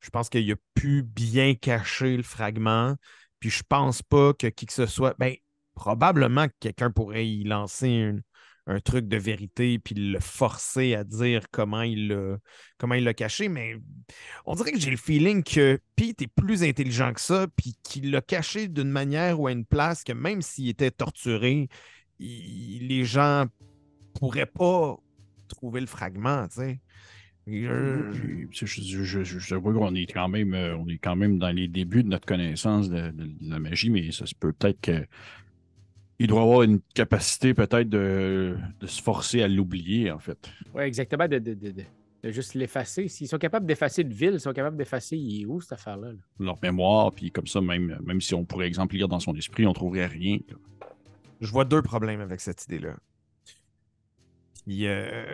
[0.00, 2.96] je pense qu'il a pu bien cacher le fragment.
[3.40, 5.14] Puis je pense pas que qui que ce soit.
[5.18, 5.34] Ben,
[5.74, 8.18] probablement que quelqu'un pourrait y lancer un,
[8.68, 12.38] un truc de vérité puis le forcer à dire comment il l'a
[12.78, 13.48] comment il l'a caché.
[13.48, 13.76] Mais
[14.44, 18.10] on dirait que j'ai le feeling que Pete est plus intelligent que ça, puis qu'il
[18.10, 21.68] l'a caché d'une manière ou à une place que même s'il était torturé,
[22.18, 23.46] il- les gens
[24.14, 24.96] pourraient pas
[25.48, 26.80] trouver le fragment, tu sais.
[28.12, 31.38] Je- Je, je, je, je vois qu'on est quand même euh, on est quand même
[31.38, 34.52] dans les débuts de notre connaissance de, de- de la magie, mais ça se peut
[34.52, 35.06] peut-être que
[36.18, 40.50] il doit avoir une capacité peut-être de, de se forcer à l'oublier, en fait.
[40.74, 41.82] Oui, exactement, de, de, de, de-
[42.22, 43.06] de juste l'effacer.
[43.08, 46.12] S'ils sont capables d'effacer une ville, ils sont capables d'effacer il est où cette affaire-là.
[46.12, 46.18] là?
[46.40, 49.66] Leur mémoire, puis comme ça, même, même si on pourrait, exemple, lire dans son esprit,
[49.66, 50.38] on trouverait rien.
[50.48, 50.56] là.
[51.40, 52.96] je vois deux problèmes avec cette idée-là.
[54.64, 55.24] Puis, euh,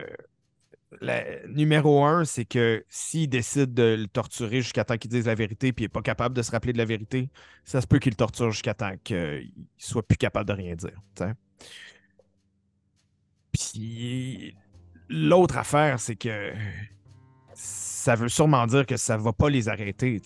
[1.01, 5.35] la- numéro un, c'est que s'il décide de le torturer jusqu'à temps qu'il dise la
[5.35, 7.31] vérité, puis il n'est pas capable de se rappeler de la vérité,
[7.65, 11.01] ça se peut qu'il le torture jusqu'à temps qu'il soit plus capable de rien dire.
[11.17, 11.33] tu sais.
[13.53, 14.55] Puis
[15.09, 16.53] l'autre affaire, c'est que
[17.55, 20.21] ça veut sûrement dire que ça va pas les arrêter.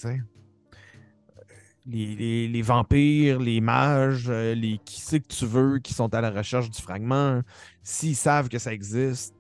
[1.89, 6.21] Les, les- vampires, les mages, euh, les qui c'est que tu veux qui sont à
[6.21, 7.43] la recherche du fragment,
[7.85, 9.36] s'ils savent que ça existe,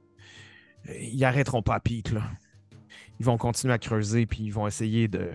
[1.01, 2.23] ils arrêteront pas à Pete, là.
[3.19, 5.31] Ils vont continuer à creuser, puis ils vont essayer de.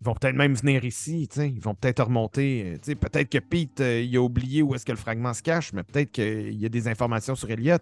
[0.00, 1.48] Ils vont peut-être même venir ici, tu sais.
[1.48, 2.78] Ils vont peut-être remonter.
[2.88, 5.72] euh, peut-être que Pete, euh, il a oublié où est-ce que le fragment se cache,
[5.72, 7.78] mais peut-être qu'il y a des informations sur Elliot.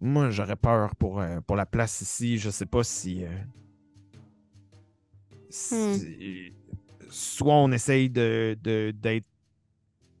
[0.00, 2.38] Moi, j'aurais peur pour, euh, pour la place ici.
[2.38, 3.24] Je sais pas si.
[3.24, 3.28] euh,
[5.50, 6.52] si-
[7.10, 9.26] Soit on essaye de, de- d'être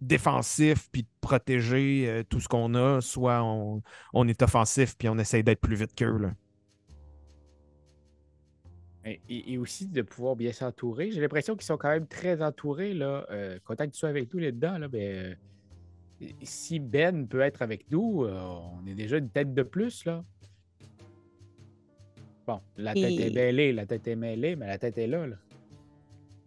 [0.02, 5.08] défensif puis de protéger euh, tout ce qu'on a, soit on, on est offensif puis
[5.08, 6.18] on essaye d'être plus vite qu'eux.
[6.18, 6.32] là.
[9.04, 11.10] Et, et- aussi de pouvoir bien s'entourer.
[11.10, 12.94] J'ai l'impression qu'ils sont quand même très entourés.
[12.94, 13.26] Là.
[13.30, 14.78] Euh, content que tu sois avec nous là-dedans.
[14.78, 15.36] Là, ben,
[16.22, 20.04] euh, si Ben peut être avec nous, euh, on est déjà une tête de plus.
[20.04, 20.22] là.
[22.46, 25.26] Bon, la tête Et- est mêlée, la tête est mêlée, mais la tête est là.
[25.26, 25.36] là.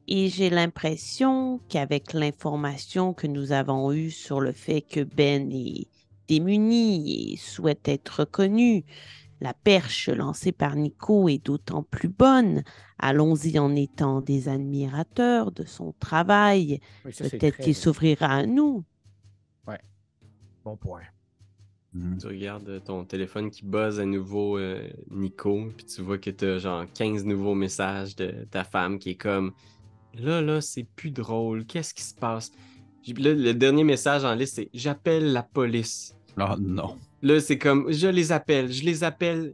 [0.08, 5.88] Et j'ai l'impression qu'avec l'information que nous avons eue sur le fait que Ben est
[6.28, 8.84] démuni et souhaite être reconnu,
[9.42, 12.64] la perche lancée par Nico est d'autant plus bonne.
[13.00, 16.80] Allons-y en étant des admirateurs de son travail.
[17.04, 18.84] Oui, Peut-être qu'il s'ouvrira à nous.
[20.66, 21.04] Bon point.
[21.94, 22.18] Mhm.
[22.18, 26.58] Tu regardes ton téléphone qui buzz à nouveau, euh, Nico, puis tu vois que t'as
[26.58, 29.54] genre 15 nouveaux messages de ta femme qui est comme
[30.18, 32.52] Là, là, c'est plus drôle, qu'est-ce qui se passe?
[33.18, 36.16] Là, le dernier message en liste, c'est J'appelle la police.
[36.38, 36.98] Ah non.
[37.22, 39.54] Là, c'est comme Je les appelle, je les appelle.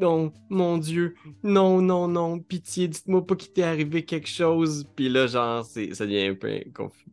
[0.00, 4.86] Non, mon Dieu, non, non, non, pitié, dites-moi pas qu'il t'est arrivé quelque chose.
[4.94, 7.06] Puis là, genre, c'est- ça devient un peu confus.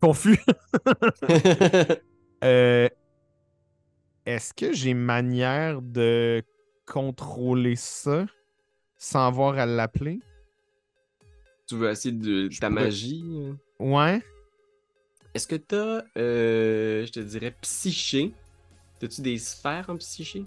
[0.00, 0.38] Confus.
[2.44, 2.88] Euh,
[4.26, 6.42] Est-ce que j'ai manière de
[6.86, 8.26] contrôler ça
[8.96, 10.18] sans avoir à l'appeler?
[11.66, 13.24] Tu veux essayer de ta pourrais- magie?
[13.34, 13.54] euh?
[13.78, 14.22] Ouais.
[15.34, 18.34] Est-ce que t'as, euh, je te dirais, psyché?
[18.98, 20.44] T'as-tu des sphères en psyché?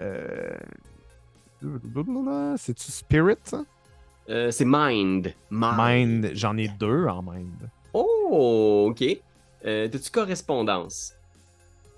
[0.00, 0.56] Euh,
[2.56, 3.64] C'est-tu Spirit, ça?
[4.28, 5.32] Euh, c'est Mind.
[5.50, 7.70] Mind, j'en ai deux en Mind.
[7.92, 9.04] Oh, ok.
[9.64, 11.14] Euh, T'as-tu correspondance?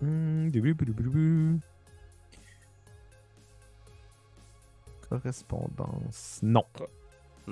[0.00, 0.48] Hmm.
[5.08, 6.40] Correspondance.
[6.42, 6.64] Non.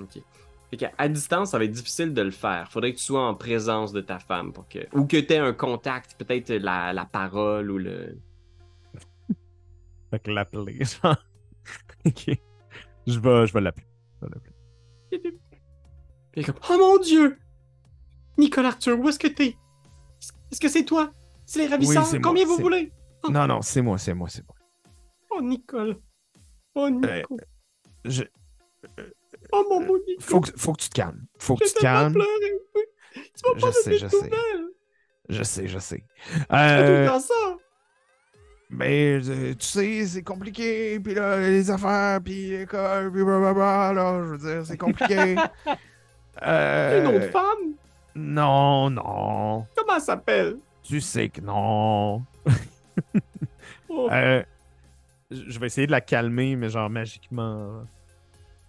[0.03, 0.23] Ok.
[0.71, 2.71] Fait qu'à à distance, ça va être difficile de le faire.
[2.73, 4.81] Faudrait que tu sois en présence de ta femme pour que.
[4.93, 8.19] Ou que tu aies un contact, peut-être la, la parole ou le.
[10.11, 10.79] Fait que l'appeler.
[11.03, 11.17] genre.
[12.05, 12.31] ok.
[13.07, 13.87] Je vais, je vais l'appeler.
[14.21, 15.39] Je vais l'appeler.
[16.33, 17.39] Puis comme Oh mon dieu!
[18.37, 19.49] Nicole Arthur, où est-ce que t'es?
[20.21, 21.11] Est-ce- Est-ce que c'est toi?
[21.47, 22.05] C'est les ravisseurs?
[22.05, 22.93] c'est moi, Combien vous c'est- voulez?
[23.31, 24.55] Non, non, c'est moi, c'est moi, c'est moi.
[25.31, 25.97] Oh Nicole.
[26.75, 27.37] Oh Nico.
[28.05, 28.25] Je...
[29.53, 30.21] Oh mon beau Nico.
[30.23, 31.27] Faut, que, faut que tu te calmes.
[31.39, 32.15] Faut que tu te calmes.
[32.15, 34.17] Tu vas Je pas sais, donner je sais.
[34.17, 34.67] nouvelles.
[35.29, 36.05] Je sais, je sais.
[36.53, 37.35] Euh, le temps ça.
[38.71, 44.21] mais euh, tu sais, c'est compliqué, puis là, les affaires, puis l'école, puis blablabla, là,
[44.23, 45.37] je veux dire, c'est compliqué.
[46.43, 47.77] Euh, Une autre femme?
[48.15, 49.67] Non, non.
[49.75, 50.59] Comment elle s'appelle?
[50.83, 52.23] Tu sais que non.
[53.89, 54.09] Oh.
[54.13, 54.43] Euh,
[55.31, 57.85] je vais essayer de la calmer, mais genre magiquement.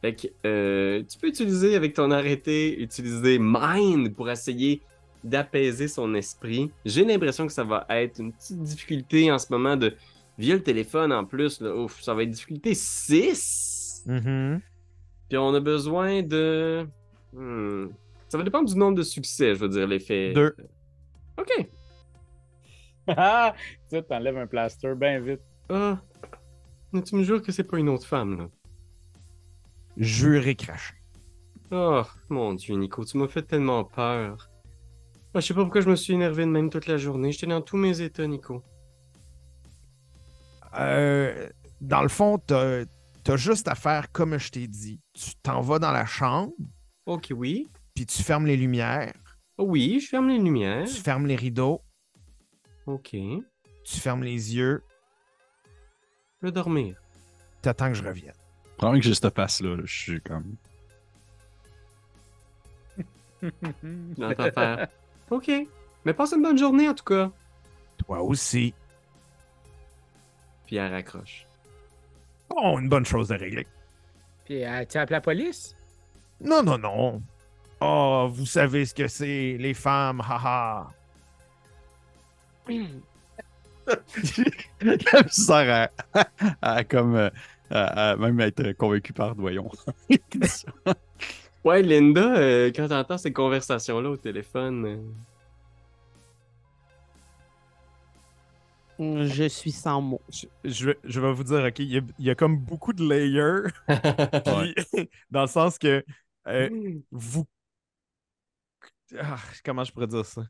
[0.02, 4.82] Fait que euh, tu peux utiliser avec ton arrêté, utiliser Mind pour essayer
[5.24, 6.72] d'apaiser son esprit.
[6.86, 9.96] J'ai l'impression que ça va être une petite difficulté en ce moment de
[10.38, 11.60] via le téléphone en plus.
[11.62, 14.04] Là, ouf, ça va être difficulté 6.
[14.06, 14.62] Mhm.
[15.30, 16.88] Puis on a besoin de.
[17.34, 17.88] Hmm,
[18.30, 20.32] Ça va dépendre du nombre de succès, je veux dire, l'effet.
[20.34, 20.56] Deux.
[21.38, 21.68] Ok.
[23.08, 23.54] Ah!
[23.90, 25.42] Tu t'enlèves un plaster bien vite.
[25.70, 26.00] Ah.
[26.92, 28.50] Mais tu me jures que c'est pas une autre femme, là.
[29.98, 30.94] Juré craché.
[31.72, 34.50] Oh, mon dieu, Nico, tu m'as fait tellement peur.
[35.34, 37.32] Ah, je sais pas pourquoi je me suis énervé de même toute la journée.
[37.32, 38.64] J'étais dans tous mes états, Nico.
[40.78, 41.50] Euh,
[41.82, 42.84] dans le fond, t'as
[43.28, 45.02] as juste à faire comme je t'ai dit.
[45.14, 46.54] Tu t'en vas dans la chambre,
[47.06, 47.68] Ok, oui.
[47.96, 49.14] puis tu fermes les lumières,
[49.58, 50.86] oui, je ferme les lumières.
[50.88, 51.82] tu fermes les rideaux,
[52.86, 53.10] Ok.
[53.14, 53.40] Je
[53.84, 54.84] tu fermes les yeux,
[56.42, 57.00] vais dormir.
[57.62, 58.34] t'attends que je revienne.
[58.78, 59.76] Probablement que j'ai cette passe-là.
[59.76, 60.56] là, Je suis comme.
[64.18, 64.88] J'entends faire.
[65.30, 65.52] Ok.
[66.06, 67.32] Mais passe une bonne journée, en tout cas.
[68.06, 68.74] Toi aussi.
[70.66, 71.46] Puis elle raccroche.
[72.50, 73.68] Oh, une bonne chose à régler.
[74.46, 75.76] Puis, euh, tu appelé la police?
[76.40, 77.22] Non, non, non.
[77.82, 80.90] Oh, vous savez ce que c'est, les femmes, haha.
[84.82, 86.28] La misère à,
[86.62, 87.16] à comme.
[87.16, 87.30] euh,
[87.70, 89.70] à- à même être convaincu par Doyon.
[91.64, 94.86] Ouais, Linda, euh, quand t'entends ces conversations-là au téléphone.
[99.00, 100.22] euh, Je suis sans mots.
[100.30, 102.58] Je, je vais, je vais vous dire, OK, il y, a, il y a comme
[102.58, 103.70] beaucoup de layers,
[104.44, 106.04] puis, dans le sens que
[106.48, 106.70] euh,
[107.12, 107.46] vous...
[109.20, 110.44] Ah, comment je pourrais dire ça?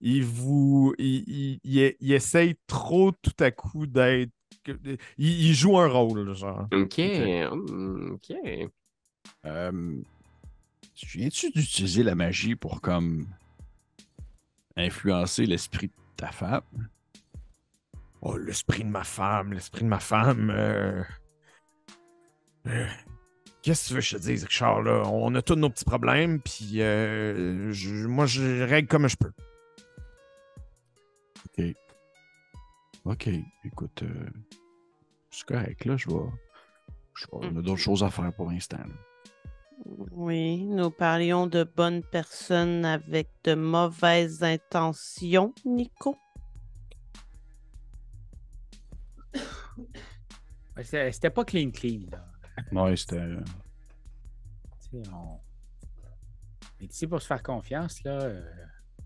[0.00, 0.94] Il vous...
[0.98, 4.32] Il, il, il- il essaye trop tout à coup d'être...
[4.64, 6.66] que- Il, il joue un rôle, genre.
[6.72, 7.00] Ok.
[8.12, 8.32] Ok.
[9.46, 10.02] Euh,
[11.12, 13.26] Viens-tu d'utiliser la magie pour comme
[14.76, 16.62] influencer l'esprit de ta femme?
[18.20, 20.50] Oh, l'esprit de ma femme, l'esprit de ma femme.
[20.50, 21.02] euh,
[22.66, 22.86] euh,
[23.62, 24.82] Qu'est-ce que tu veux que je te dise, Richard?
[24.82, 25.02] Là?
[25.06, 29.30] On a tous nos petits problèmes, puis euh, je- moi, je règle comme je peux.
[33.08, 33.30] Ok,
[33.64, 34.28] écoute, euh,
[35.30, 36.30] c'est correct, là, je vais.
[37.14, 38.76] je On a d'autres choses à faire pour l'instant.
[40.10, 46.18] Oui, nous parlions de bonnes personnes avec de mauvaises intentions, Nico.
[50.82, 52.28] C'était pas clean clean, là.
[52.72, 53.16] Ouais, c'était.
[53.16, 53.40] euh,
[54.90, 55.40] Tu sais, on...
[56.82, 58.20] est ici pour se faire confiance, là.
[58.20, 58.42] euh,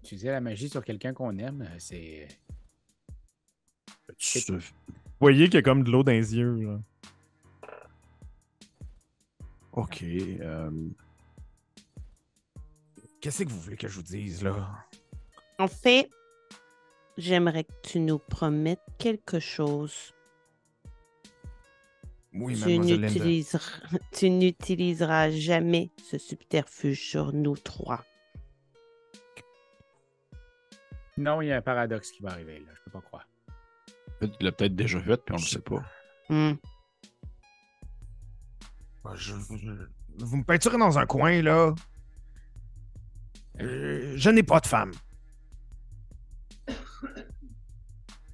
[0.00, 2.26] utiliser la magie sur quelqu'un qu'on aime, euh, c'est...
[4.48, 4.60] Vous
[5.20, 6.54] voyez qu'il y a comme de l'eau dans les yeux.
[6.62, 6.80] là.
[9.72, 10.02] Ok.
[10.02, 10.70] euh,
[13.20, 14.84] Qu'est-ce que vous voulez que je vous dise, là?
[15.58, 16.10] En fait,
[17.16, 20.12] j'aimerais que tu nous promettes quelque chose.
[22.34, 23.80] Oui, tu n'utiliseras,
[24.12, 28.04] tu n'utiliseras jamais ce subterfuge sur nous trois.
[31.18, 32.72] Non, il y a un paradoxe qui va arriver, là.
[32.74, 33.26] Je peux pas croire.
[34.22, 35.82] Il l'a peut-être déjà fait, puis on ne le sait pas.
[36.28, 36.52] Hmm.
[39.16, 41.74] Je- je- vous me peinturez dans un coin, là.
[43.60, 44.92] Euh, je n'ai pas de femme.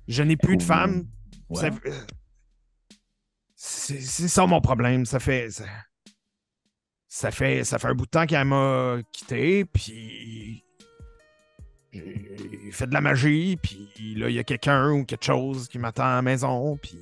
[0.07, 1.07] Je n'ai plus de Oh, femme.
[1.51, 1.71] ouais.
[1.71, 2.07] Ça- euh,
[3.57, 5.05] c'est ça mon problème.
[5.05, 5.51] Ça fait.
[5.51, 5.65] Ça,
[7.09, 10.65] ça fait, ça fait un bout de temps qu'elle m'a quitté, puis.
[11.93, 15.79] J'ai fait de la magie, puis là, il y a quelqu'un ou quelque chose qui
[15.79, 16.99] m'attend à la maison, puis.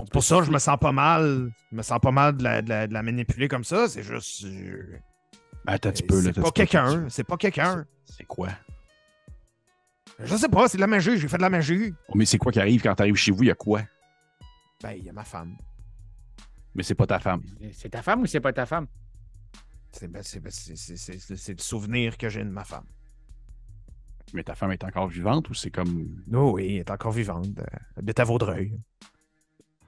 [0.00, 1.50] C'est pour ça que je me sens pas mal.
[1.72, 3.88] Je me sens pas mal de la, de la- de la manipuler comme ça.
[3.88, 4.44] C'est juste.
[4.44, 4.96] euh,
[5.64, 6.30] Ben, Attends un petit peu, là.
[6.34, 7.08] C'est pas quelqu'un.
[7.08, 7.86] C'est pas quelqu'un.
[8.04, 8.48] C'est quoi?
[10.20, 11.18] Je sais pas, c'est de la magie.
[11.18, 11.92] J'ai fait de la magie.
[12.08, 13.42] Oh, mais c'est quoi qui arrive quand t'arrives chez vous?
[13.42, 13.82] Il y a quoi?
[14.82, 15.56] Ben, il y a ma femme.
[16.74, 17.42] Mais c'est pas ta femme.
[17.72, 18.86] C'est ta femme ou c'est pas ta femme?
[19.92, 22.64] C'est ben, c'est- ben, c'est- c'est- c'est- c'est- c'est le souvenir que j'ai de ma
[22.64, 22.84] femme.
[24.34, 26.06] Mais ta femme est encore vivante ou c'est comme.
[26.34, 27.46] Oh oui, elle est encore vivante.
[27.58, 27.64] euh,
[27.96, 28.78] Elle habite à Vaudreuil.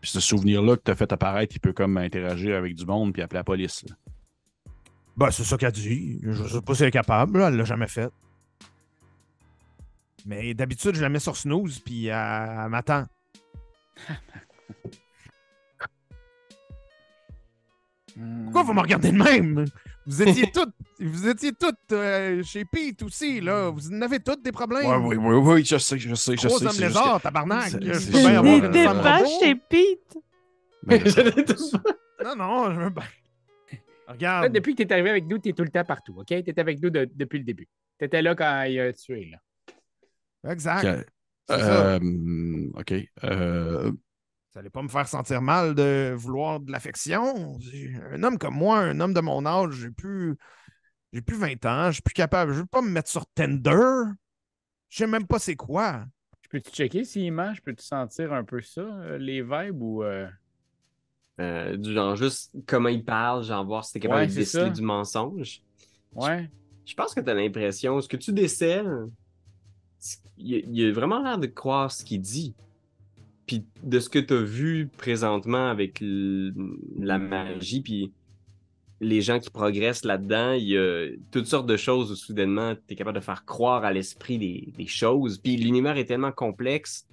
[0.01, 3.21] Puis ce souvenir-là que t'as fait apparaître, il peut comme interagir avec du monde puis
[3.23, 3.85] appeler la police.
[3.89, 3.95] là.
[5.17, 6.21] Ben, c'est ça qu'elle dit.
[6.23, 7.39] Je sais pas si elle est capable.
[7.39, 8.11] là, Elle l'a jamais fait.
[10.25, 13.05] Mais d'habitude, je la mets sur snooze, puis elle, elle m'attend.
[18.45, 19.65] Pourquoi vous me regardez de même?
[20.11, 23.71] Vous étiez toutes, vous étiez toutes euh, chez Pete aussi, là.
[23.71, 24.85] Vous en avez toutes des problèmes.
[24.87, 26.65] Ouais, oui, oui, oui, je sais, je sais, je Gros sais.
[26.67, 27.73] homme c'est juste lézard, tabarnak.
[29.03, 30.15] pas chez Pete?
[30.15, 30.21] que-
[30.83, 31.03] Ben,
[32.25, 33.05] Non, non, je veux bien.
[34.09, 34.43] Regarde.
[34.45, 36.27] Là, depuis que tu es arrivé avec nous, tu es tout le temps partout, OK?
[36.27, 37.69] Tu étais avec nous de- depuis le début.
[37.99, 40.51] Tu étais là quand il a tué, là.
[40.53, 40.83] Exact.
[41.49, 42.95] que- euh, OK.
[43.25, 43.93] Euh,
[44.53, 47.59] Ça allait pas me faire sentir mal de vouloir de l'affection.
[48.13, 50.37] Un homme comme moi, un homme de mon âge, j'ai plus.
[51.13, 52.53] J'ai plus 20 ans, je suis plus capable.
[52.53, 54.11] Je veux pas me mettre sur Tinder.
[54.89, 56.05] Je sais même pas c'est quoi.
[56.43, 57.33] Je peux-tu checker s'il?
[57.33, 60.03] Je peux-tu sentir un peu ça, euh, les vibes ou.
[60.03, 60.29] euh,
[61.41, 64.41] Euh, du genre juste comment il parle, genre voir si t'es capable Ouais, de c'est
[64.41, 64.71] déceler ça.
[64.71, 65.63] du mensonge.
[66.15, 66.51] Ouais.
[66.85, 69.07] Je pense que t'as l'impression, ce que tu décèles,
[70.39, 72.55] il, il a vraiment l'air de croire ce qu'il dit.
[73.51, 78.13] Puis de ce que t'as vu présentement avec la magie, puis
[79.01, 82.95] les gens qui progressent là-dedans, il y a toutes sortes de choses où soudainement t'es
[82.95, 85.39] capable de faire croire à l'esprit des, choses.
[85.39, 87.09] Puis l'univers est tellement complexe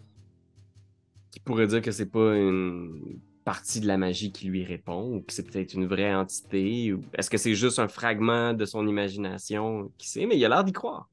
[1.32, 5.22] qu'il pourrait dire que c'est pas une partie de la magie qui lui répond, ou
[5.22, 8.86] que c'est peut-être une vraie entité, ou est-ce que c'est juste un fragment de son
[8.86, 11.10] imagination, qui sait, mais il a l'air d'y croire.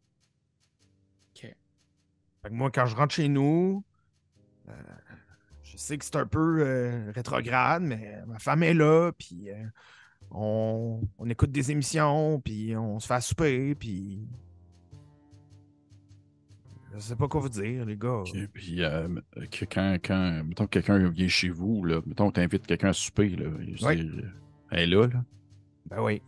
[1.34, 1.46] Que
[2.50, 3.82] moi, quand je rentre chez nous,
[4.68, 4.72] euh,
[5.74, 9.64] je sais que c'est un peu euh, rétrograde, mais ma femme est là, puis euh,
[10.30, 14.28] on, on écoute des émissions, puis on se fait à souper, puis.
[16.94, 18.20] Je sais pas quoi vous dire, les gars.
[18.20, 18.48] OK.
[18.52, 19.08] Puis euh,
[19.50, 22.90] que quand, quand, mettons que quelqu'un vient chez vous, là, mettons que tu invites quelqu'un
[22.90, 24.32] à souper, là, dire,
[24.70, 25.24] elle est là, là.
[25.90, 26.22] Ben oui.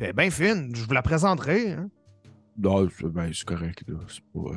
[0.00, 1.74] Elle est bien fine, je vous la présenterai.
[1.74, 1.90] Hein?
[2.58, 3.98] Non, ben, c'est correct, là.
[4.08, 4.50] C'est pas.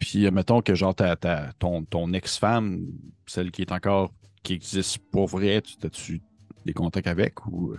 [0.00, 2.86] Puis euh, mettons que genre ta, ta- ton, ton ex-femme,
[3.26, 6.20] celle qui est encore qui existe pour vrai, tu as-tu
[6.64, 7.72] des contacts avec ou.
[7.74, 7.78] euh?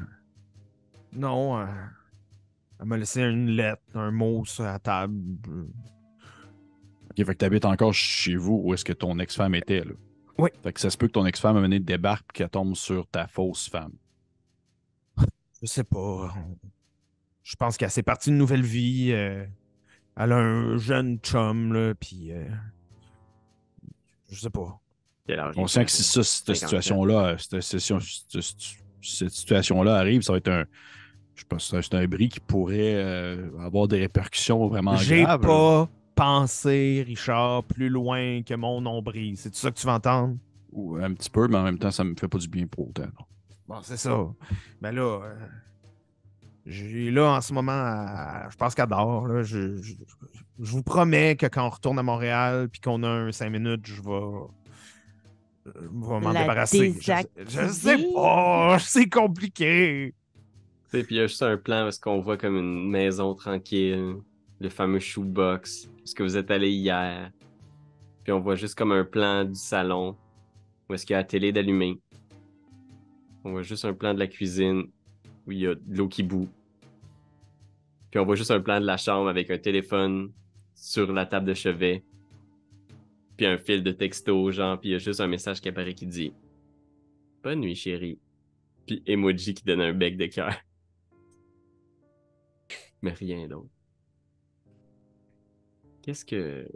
[1.13, 1.65] Non, euh,
[2.79, 5.19] elle m'a laissé une lettre, un mot sur la table.
[7.09, 9.91] Ok, fait que t'habites encore chez vous où est-ce que ton ex-femme était, là?
[10.37, 10.49] Oui.
[10.63, 12.75] Fait que ça se peut que ton ex-femme a mené de débarque et qu'elle tombe
[12.75, 13.91] sur ta fausse femme.
[15.61, 16.33] Je sais pas.
[17.43, 19.11] Je pense qu'elle s'est partie d'une nouvelle vie.
[19.11, 19.45] euh,
[20.17, 22.31] elle a un jeune chum, là, puis.
[22.31, 22.45] euh,
[24.29, 24.77] je sais pas.
[25.55, 26.55] On sent que si ça, cette 57.
[26.67, 28.55] situation-là, euh, cette, situation- cette-
[29.01, 30.65] cette situation-là arrive, ça va être un.
[31.35, 35.41] Je pense que c'est un bris qui pourrait euh, avoir des répercussions vraiment J'ai graves.
[35.41, 35.47] là.
[35.47, 39.37] pas pensé, Richard, plus loin que mon nombril.
[39.37, 40.37] C'est ça que tu vas entendre?
[40.73, 42.89] Ou un petit peu, mais en même temps, ça me fait pas du bien pour
[42.89, 43.03] autant.
[43.03, 43.25] non.
[43.67, 44.17] Bon, c'est ça.
[44.81, 45.35] Ben là, euh,
[46.65, 49.27] j'ai là en ce moment, à- je pense qu'elle dort.
[49.27, 49.41] là.
[49.43, 49.93] Je, je-
[50.59, 53.85] je vous promets que quand on retourne à Montréal puis qu'on a un 5 minutes,
[53.85, 54.45] je vais,
[55.65, 55.87] je vais
[56.19, 56.93] m'en La débarrasser.
[57.01, 57.11] Je,
[57.47, 60.13] je sais pas, c'est compliqué.
[60.91, 64.15] Sais, puis il y a juste un plan parce qu'on voit comme une maison tranquille,
[64.59, 67.31] le fameux shoebox, parce que vous êtes allé hier.
[68.23, 70.15] Puis on voit juste comme un plan du salon,
[70.89, 71.99] où est-ce qu'il y a la télé d'allumée.
[73.43, 74.83] On voit juste un plan de la cuisine,
[75.47, 76.47] où il y a de l'eau qui bout.
[78.11, 80.31] Puis on voit juste un plan de la chambre avec un téléphone
[80.75, 82.03] sur la table de chevet.
[83.37, 85.93] Puis un fil de texto, genre, puis il y a juste un message qui apparaît
[85.95, 86.33] qui dit
[87.41, 88.19] Bonne nuit, chérie.
[88.85, 90.53] Puis emoji qui donne un bec de cœur.
[93.01, 93.69] Mais rien d'autre.
[96.01, 96.67] Qu'est-ce que.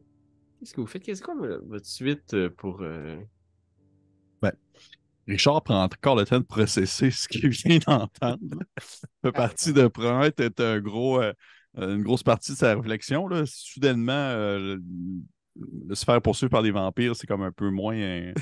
[0.59, 1.03] Qu'est-ce que vous faites?
[1.03, 2.81] Qu'est-ce que votre suite euh, pour.
[2.81, 3.17] euh,
[5.27, 8.39] Richard prend encore le temps de processer ce qu'il vient d'entendre.
[9.23, 11.33] Fait partie de probablement être un gros, euh,
[11.77, 13.27] une grosse partie de sa réflexion.
[13.27, 13.43] Là.
[13.45, 14.81] Soudainement, euh, le-
[15.87, 18.33] le se faire poursuivre par des vampires, c'est comme un peu moins, euh,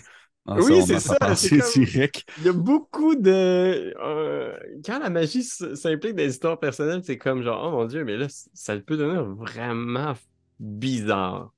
[0.47, 1.35] Oui, c'est ça, comme-
[1.75, 2.23] direct.
[2.39, 3.93] Il y a beaucoup de.
[4.01, 4.53] euh,
[4.85, 8.17] quand la magie s'implique dans les histoires personnelles, c'est comme genre, oh mon dieu, mais
[8.17, 10.13] là, ça peut devenir vraiment
[10.59, 11.53] bizarre.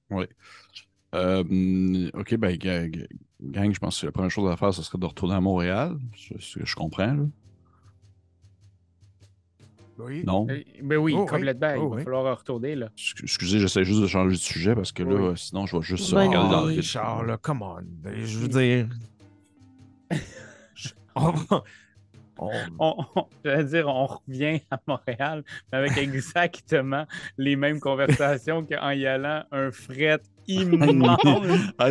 [1.15, 2.57] Euh, hum, ok, ben,
[3.52, 5.98] gang, je pense que la première chose à faire, ce serait de retourner à Montréal.
[6.18, 7.24] C'est ce que je comprends, là.
[9.98, 10.24] Oui.
[10.26, 10.46] Non?
[10.50, 11.26] Euh, Ben oui, Oh, oui.
[11.28, 11.74] complètement.
[11.74, 12.04] Il Oh, va oui.
[12.04, 12.89] falloir retourner, là.
[12.98, 15.38] Excu- Excusez, j'essaie juste de changer de sujet parce que là, Oui.
[15.38, 16.74] sinon, je vais juste Bonne regarder dans le.
[16.74, 17.78] Richard, là, come on.
[18.04, 18.89] Je veux dire.
[21.16, 21.64] On va-
[22.38, 27.05] on- On, on- j'allais dire, on revient à Montréal mais avec exactement
[27.38, 31.19] les mêmes conversations qu'en y allant, un fret immense.
[31.77, 31.89] Ah,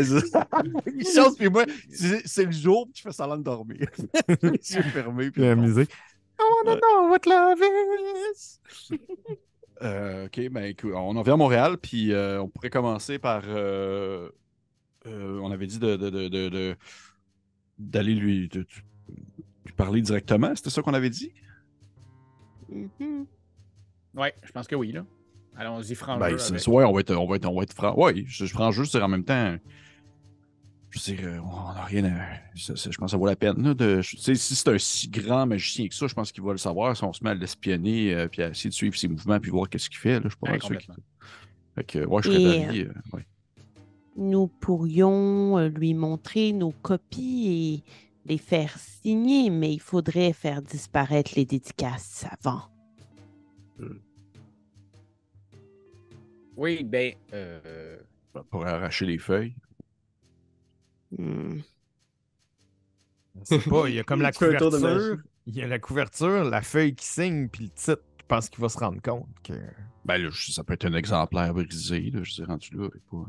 [1.36, 3.86] puis moi, c'est le jour, puis je fais semblant de dormir.
[4.42, 5.30] Les yeux fermés.
[5.30, 5.90] puis la musique.
[6.38, 7.58] I wanna know what love
[8.32, 8.58] is.
[9.82, 13.42] Euh, ok, ben écoute, on en vient à Montréal, puis euh, on pourrait commencer par.
[13.46, 14.28] euh,
[15.06, 16.76] euh, on avait dit de, de- de- de- de-
[17.78, 18.66] d'aller lui, de- de-
[19.64, 21.32] lui parler directement, c'était ça qu'on avait dit?
[22.70, 23.26] Mhm.
[24.16, 25.04] Oui, je pense que oui, là.
[25.56, 26.26] Allons-y, franchement.
[26.26, 27.94] Ben, ouais, on va être, on va être, on va être franc.
[27.96, 29.56] Ouais, je, je prends juste c'est en même temps.
[30.90, 32.18] Je veux dire, euh, on n'a rien à.
[32.56, 33.60] ça- ça- je pense que ça vaut la peine.
[33.62, 36.58] Là, de, si c'est un si grand magicien que ça, je pense qu'il va le
[36.58, 36.96] savoir.
[36.96, 39.50] Si on se met à l'espionner, euh, puis à essayer de suivre ses mouvements, puis
[39.50, 40.78] voir qu'est-ce qu'il fait, là, je pas Ouais, sûr.
[41.74, 42.80] Fait que, ouais, je serais d'avis.
[42.82, 43.26] euh, ouais.
[44.16, 47.90] Nous pourrions euh, lui montrer nos copies et
[48.26, 52.62] les faire signer, mais il faudrait faire disparaître les dédicaces avant.
[56.56, 57.98] Oui, ben, euh,
[58.50, 59.54] Pour arracher les feuilles.
[61.16, 61.58] Hmm.
[63.40, 65.18] Je sais pas, il y a comme la couverture.
[65.46, 68.02] Il y a la couverture, la feuille qui signe, puis le titre.
[68.20, 69.52] Je pense qu'il va se rendre compte que.
[70.06, 72.88] Ben là, ça peut être un exemplaire brisé, là, je suis rendu là.
[73.10, 73.26] pas-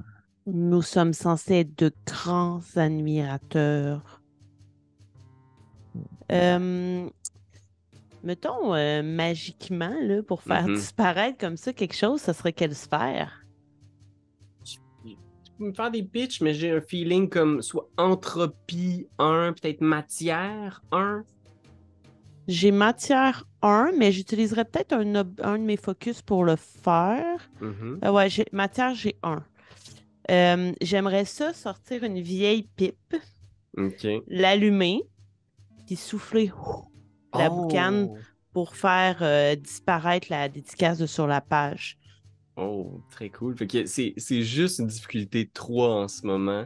[0.47, 4.21] Nous sommes censés être de grands admirateurs.
[6.31, 7.07] Euh,
[8.23, 10.75] mettons, euh, magiquement, là, pour faire Mhm.
[10.75, 13.41] disparaître comme ça quelque chose, ça serait quelle sphère?
[14.63, 14.79] Tu
[15.57, 20.81] peux me faire des pitchs, mais j'ai un feeling comme soit entropie 1, peut-être matière
[20.91, 21.23] 1.
[22.47, 27.49] J'ai matière 1, mais j'utiliserais peut-être un, un de mes focus pour le faire.
[28.03, 29.43] Euh, ouais, matière, j'ai un.
[30.29, 33.15] Euh, J'aimerais ça sortir une vieille pipe,
[34.27, 35.03] l'allumer,
[35.85, 36.51] puis souffler
[37.33, 38.09] la boucane
[38.53, 41.97] pour faire euh, disparaître la dédicace de sur la page.
[42.55, 43.57] Oh, très cool.
[43.57, 46.65] Fait que c'est juste une difficulté 3 en ce moment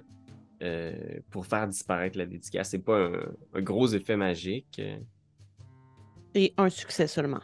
[0.61, 0.93] euh,
[1.32, 2.70] pour faire disparaître la dédicace.
[2.70, 3.22] C'est pas un,
[3.55, 4.80] un gros effet magique.
[6.36, 7.41] Et un succès seulement.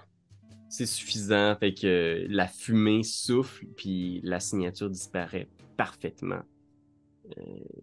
[0.69, 1.55] C'est suffisant.
[1.59, 6.41] Fait que la fumée souffle, puis la signature disparaît parfaitement.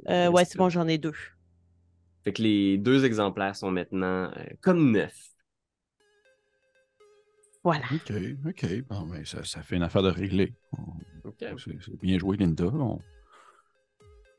[0.08, 1.14] Euh, ouais, c'est bon, j'en ai deux.
[2.24, 5.30] Fait que les deux exemplaires sont maintenant euh, comme neufs.
[7.64, 7.84] Voilà.
[7.92, 8.12] Ok,
[8.48, 8.82] ok.
[8.88, 10.52] Bon, ben, ça, ça fait une affaire de régler.
[10.72, 11.36] On- Ok.
[11.58, 12.64] C'est c'est bien joué, Linda.
[12.66, 12.98] On-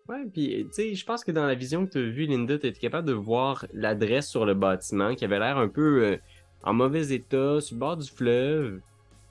[0.09, 2.59] Ouais, puis tu sais, je pense que dans la vision que tu as vue, Linda,
[2.59, 6.17] tu étais capable de voir l'adresse sur le bâtiment qui avait l'air un peu euh,
[6.63, 8.81] en mauvais état, sur le bord du fleuve.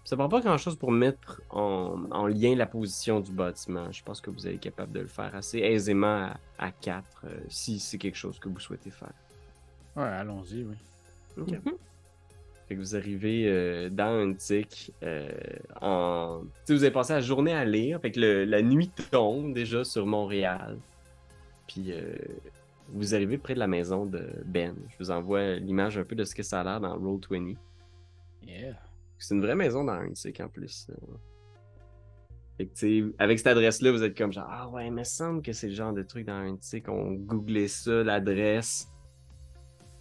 [0.05, 3.90] Ça prend pas grand-chose pour mettre en, en lien la position du bâtiment.
[3.92, 7.38] Je pense que vous êtes capable de le faire assez aisément à, à quatre, euh,
[7.48, 9.12] si c'est quelque chose que vous souhaitez faire.
[9.96, 10.74] ouais, allons-y, oui.
[11.38, 11.50] Ok.
[11.50, 11.72] Mhm.
[12.68, 15.30] Fait que vous arrivez euh, dans un tic euh,
[15.80, 16.42] en.
[16.42, 18.00] Tu sais, vous avez passé la journée à lire.
[18.00, 20.78] Fait que le- la nuit tombe déjà sur Montréal.
[21.68, 22.14] Puis euh,
[22.88, 24.74] vous arrivez près de la maison de Ben.
[24.90, 27.57] Je vous envoie l'image un peu de ce que ça a l'air dans Roll20.
[28.46, 28.74] Yeah.
[29.23, 30.89] C'est une vraie maison dans un tic en plus.
[32.57, 35.53] Fait que, avec cette adresse-là, vous êtes comme genre Ah ouais, il me semble que
[35.53, 36.89] c'est le genre de truc dans un tic.
[36.89, 38.89] On googlait ça, l'adresse.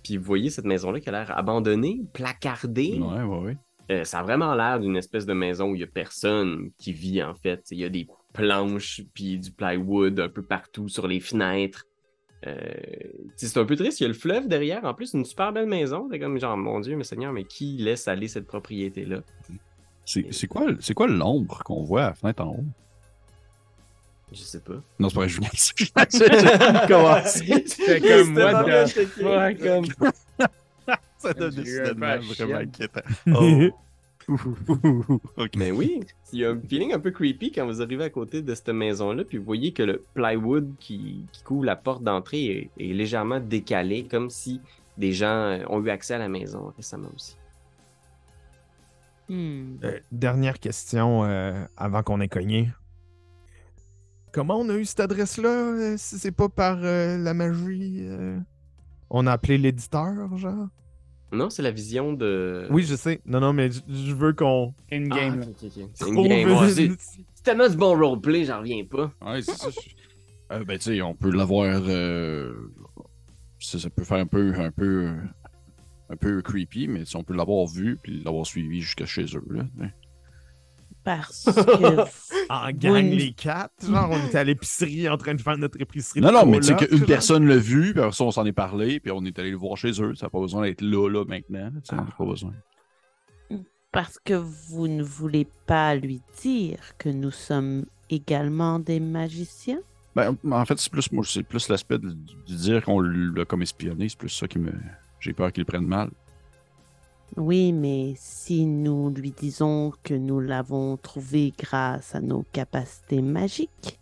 [0.03, 2.99] Puis vous voyez cette maison-là qui a l'air abandonnée, placardée.
[2.99, 3.57] Ouais, ouais, ouais.
[3.91, 6.93] Euh, ça a vraiment l'air d'une espèce de maison où il y a personne qui
[6.93, 7.65] vit en fait.
[7.71, 11.85] Il y a des planches puis du plywood un peu partout sur les fenêtres.
[12.47, 12.57] Euh,
[13.35, 13.99] c'est un peu triste.
[13.99, 14.83] Il y a le fleuve derrière.
[14.85, 16.07] En plus, une super belle maison.
[16.11, 19.21] C'est comme genre, mon Dieu, mais Seigneur, mais qui laisse aller cette propriété-là?
[20.05, 22.65] C'est c'est quoi, c'est quoi l'ombre qu'on voit à la fenêtre en haut?
[24.31, 24.81] Je sais pas.
[24.97, 27.63] Non, c'est pas vrai, je commencer.
[27.67, 29.85] C'est comme moi de comme.
[31.17, 33.01] Ça donne vraiment inquiétant.
[33.27, 33.69] Oh.
[35.57, 36.01] Mais oui,
[36.31, 38.69] il y a un feeling un peu creepy quand vous arrivez à côté de cette
[38.69, 42.93] maison-là, puis vous voyez que le plywood qui, qui couvre la porte d'entrée est, est
[42.93, 44.61] légèrement décalé, comme si
[44.97, 47.35] des gens euh, ont eu accès à la maison récemment aussi.
[49.31, 49.77] Hmm.
[49.85, 52.69] Euh, dernière question euh, avant qu'on ait cogné.
[54.33, 58.37] Comment on a eu cette adresse-là si c'est pas par euh, la magie euh?
[59.09, 60.67] On a appelé l'éditeur, genre?
[61.31, 62.67] Non, c'est la vision de.
[62.69, 63.21] Oui, je sais.
[63.25, 64.73] Non, non, mais je- je veux qu'on.
[64.91, 65.39] Ah, In-game.
[65.39, 65.45] là.
[65.45, 65.89] ok, ok, ok.
[65.93, 66.91] C'est ouais,
[67.43, 69.11] tellement du bon roleplay, j'en reviens pas.
[69.25, 69.69] Ouais, c'est ça.
[69.69, 71.81] je- Euh, ben, tu sais, on peut l'avoir.
[71.87, 72.53] euh,
[73.59, 75.07] Ça, ça peut faire un peu, un peu,
[76.09, 79.43] un peu creepy, mais si on peut l'avoir vu puis l'avoir suivi jusqu'à chez eux.
[79.51, 79.63] Là.
[81.03, 82.01] Parce que
[82.49, 83.17] En gang, Oui.
[83.17, 83.71] les quatre.
[83.85, 86.21] Genre, on était à l'épicerie en train de faire notre épicerie.
[86.21, 88.51] Non, non, mais tu sais qu'une personne l'a vu, puis après ça, on s'en est
[88.51, 90.13] parlé, puis on est allé le voir chez eux.
[90.15, 91.71] Ça n'a pas besoin d'être là, là, maintenant.
[91.83, 92.53] tu sais, Pas besoin.
[93.91, 99.79] parce que vous ne voulez pas lui dire que nous sommes également des magiciens?
[100.15, 103.61] Ben, en fait, c'est plus, moi, c'est plus l'aspect de, de dire qu'on l'a comme
[103.61, 104.07] espionné.
[104.09, 104.71] C'est plus ça qui me.
[105.19, 106.09] J'ai peur qu'il le prenne mal.
[107.35, 113.99] Oui, mais si nous lui disons que nous l'avons trouvé grâce à nos capacités magiques,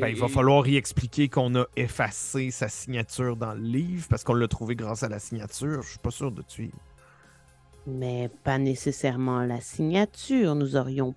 [0.00, 4.24] Ben, il va falloir y expliquer qu'on a effacé sa signature dans le livre parce
[4.24, 5.82] qu'on l'a trouvé grâce à la signature.
[5.82, 6.78] Je suis pas sûr de suivre.
[7.86, 10.54] mais pas nécessairement la signature.
[10.54, 11.16] Nous aurions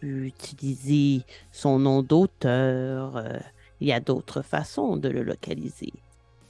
[0.00, 3.16] pu utiliser son nom d'auteur.
[3.16, 3.38] euh,
[3.80, 6.03] Il y a d'autres façons de le localiser.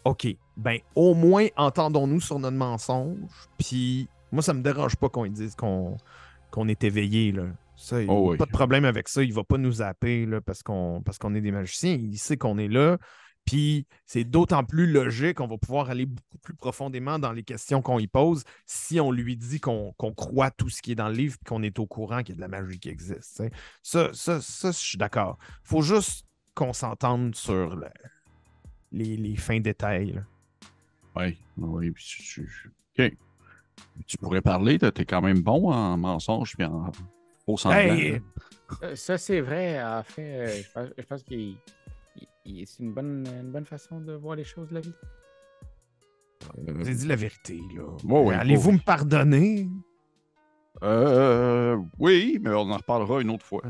[0.04, 0.26] OK.
[0.56, 3.16] Ben, au moins, entendons-nous sur notre mensonge.
[3.58, 7.44] Puis, moi, ça me dérange pas qu'on dise qu'on est éveillé, là.
[7.76, 8.36] Ça, il Oh oui.
[8.36, 9.22] pas de problème avec ça.
[9.22, 11.94] Il va pas nous zapper, là, parce qu'on parce qu'on est des magiciens.
[11.94, 12.98] Il sait qu'on est là.
[13.44, 17.82] Puis, c'est d'autant plus logique qu'on va pouvoir aller beaucoup plus profondément dans les questions
[17.82, 21.14] qu'on y pose si on lui dit qu'on croit tout ce qui est dans le
[21.14, 23.42] livre et qu'on est au courant qu'il y a de la magie qui existe.
[23.82, 25.36] Ça, ça, ça, je suis d'accord.
[25.62, 26.24] faut juste
[26.54, 27.88] qu'on s'entende sur le-
[28.94, 30.12] les, les fins détails.
[30.12, 30.22] là.
[31.16, 31.92] Oui, oui.
[31.94, 33.12] Tu, tu- OK.
[34.06, 36.90] Tu pourrais parler, là, t'es quand même bon en mensonge puis en
[37.44, 37.78] faux semblant.
[37.78, 38.20] Hey!
[38.82, 39.82] Euh, Ça, c'est vrai.
[39.82, 40.22] En fait,
[40.76, 44.68] euh, je pense, je il- c'est une bonne, une bonne façon de voir les choses
[44.68, 44.92] de la vie.
[46.68, 48.30] Euh, J'ai dit la vérité, là.
[48.40, 49.68] Allez-vous me pardonner?
[50.82, 53.62] euh, oui, mais on en reparlera une autre fois.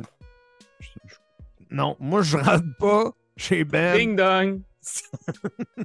[1.70, 3.97] Non, moi, je rentre pas chez Ben.
[3.97, 4.61] Ding dong!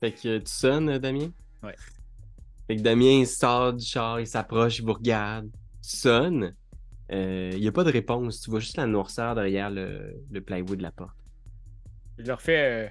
[0.00, 1.30] Fait que tu sonnes, Damien?
[1.62, 1.74] Ouais.
[2.66, 5.50] Fait que Damien il sort du char, il s'approche, il vous regarde.
[5.82, 6.54] Tu sonnes.
[7.12, 8.40] Euh, Il n'y a pas de réponse.
[8.40, 11.16] Tu vois juste la noirceur derrière le, le plywood de la porte.
[12.18, 12.88] Je leur fais euh,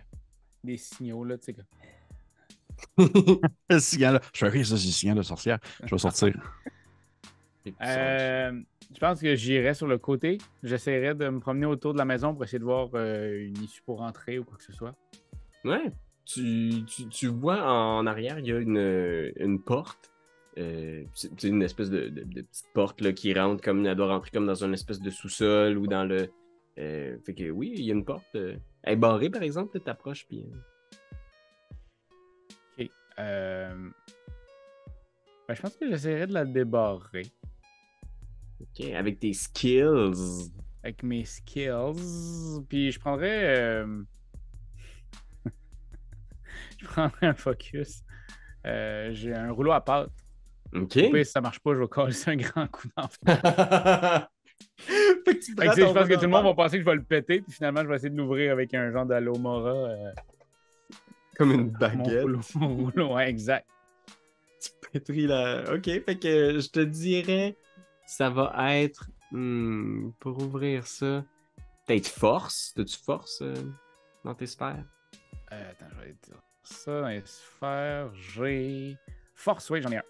[0.64, 1.54] des signaux, là, tu sais.
[1.54, 1.66] comme-
[3.70, 5.60] Le signal, je fais rire, ça, c'est le signal de sorcière.
[5.84, 6.34] Je vais sortir.
[7.82, 8.52] Euh,
[8.94, 10.38] je pense que j'irai sur le côté.
[10.64, 13.82] J'essaierai de me promener autour de la maison pour essayer de voir euh, une issue
[13.84, 14.96] pour rentrer ou quoi que ce soit.
[15.64, 15.92] Ouais.
[16.26, 20.12] Tu, tu, tu vois en arrière, il y a une, une porte.
[20.58, 24.08] Euh, c'est une espèce de, de- de petite porte là, qui rentre comme elle doit
[24.08, 26.30] rentrer comme dans une espèce de sous-sol ou dans le.
[26.78, 28.24] euh, fait que oui, il y a une porte.
[28.36, 30.46] euh, elle est barrée par exemple, tu t'approches puis.
[32.80, 32.86] euh,
[33.20, 33.90] Euh,
[35.48, 37.24] ben, je pense que j'essaierai de la débarrer
[38.62, 40.52] ok, avec tes skills.
[40.84, 42.62] avec mes skills.
[42.70, 43.60] Puis je prendrais.
[43.60, 44.04] euh,
[46.80, 48.04] je prendrais un focus.
[48.66, 50.12] Euh, J'ai un rouleau à pâte.
[50.74, 50.94] Ok.
[50.94, 54.28] Si ça marche pas, je vais coller un grand coup d'enfer.
[54.78, 56.90] fait que tu Fait que, je pense que tout le monde va penser que je
[56.90, 59.72] vais le péter, puis finalement, je vais essayer de l'ouvrir avec un genre d'Alomora.
[59.72, 60.12] Euh,
[61.36, 62.22] comme une mon baguette.
[62.22, 63.68] rouleau, mon rouleau, ouais, exact.
[64.62, 65.74] tu pétris la.
[65.76, 67.56] Ok, fait que je te dirais,
[68.14, 69.10] ça va être.
[69.32, 71.26] hmm, pour ouvrir ça,
[71.86, 72.74] peut-être force.
[72.76, 73.56] T'as-tu force euh,
[74.24, 74.86] dans tes sphères?
[75.52, 78.14] Euh, attends, je vais dire ça dans les sphères.
[78.14, 78.98] J'ai.
[79.34, 80.04] Force, oui, j'en ai un.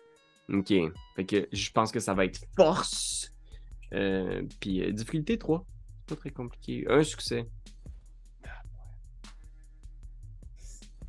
[0.51, 0.73] Ok,
[1.15, 3.33] fait que je pense que ça va être force.
[3.93, 5.65] Euh, Puis difficulté 3.
[5.99, 6.85] C'est pas très compliqué.
[6.89, 7.47] Un succès.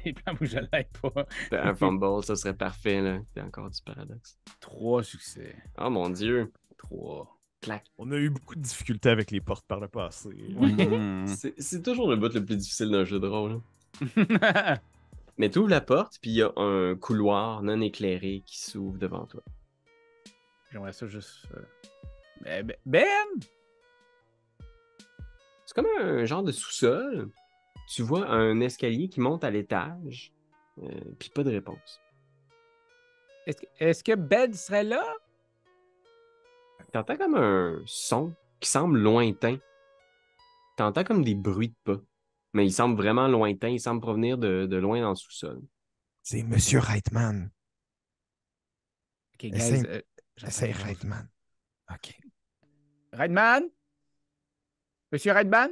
[0.04, 1.26] Les plans où je l'aide pas.
[1.50, 3.18] Un fumble, ça serait parfait, là.
[3.32, 4.38] C'est encore du paradoxe.
[4.60, 5.56] Trois succès.
[5.78, 6.52] Oh mon dieu.
[6.84, 7.38] Trois.
[7.60, 7.84] Clac.
[7.98, 10.28] On a eu beaucoup de difficultés avec les portes par le passé.
[10.50, 11.26] Mhm.
[11.58, 13.60] C'est toujours le bout le plus difficile d'un jeu de rôle.
[14.02, 14.76] hein.
[15.38, 18.98] Mais tu ouvres la porte, puis il y a un couloir non éclairé qui s'ouvre
[18.98, 19.42] devant toi.
[20.70, 21.46] J'aimerais ça juste.
[21.56, 21.62] euh,
[22.42, 22.66] Ben!
[22.66, 22.76] Ben!
[22.86, 23.46] Ben!
[25.66, 27.30] C'est comme un genre de sous-sol.
[27.88, 30.32] Tu vois un escalier qui monte à l'étage,
[30.82, 32.00] euh, puis pas de réponse.
[33.46, 35.04] Est-ce que, est-ce que Ben serait là?
[36.94, 39.58] T'entends comme un son qui semble lointain.
[40.76, 42.00] T'entends comme des bruits de pas.
[42.52, 45.60] Mais il semble vraiment lointain, il semble provenir de, de loin dans le sous-sol.
[46.22, 47.50] C'est Monsieur Reitman.
[49.34, 49.56] Ok, guys.
[49.56, 50.02] Essaye- euh,
[50.36, 50.72] j'entends Essaye.
[50.72, 51.28] Reitman.
[51.92, 52.16] OK.
[53.12, 53.64] Redman?
[55.10, 55.70] Monsieur Redban,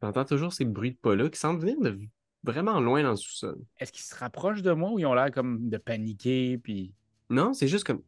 [0.00, 1.98] T'entends toujours ces bruits de pas-là qui semblent venir de
[2.42, 3.58] vraiment loin dans le sous-sol.
[3.78, 6.58] est-ce qu'ils se rapprochent de moi ou ils ont l'air comme de paniquer?
[6.58, 6.94] Puis...
[7.30, 8.02] Non, c'est juste comme.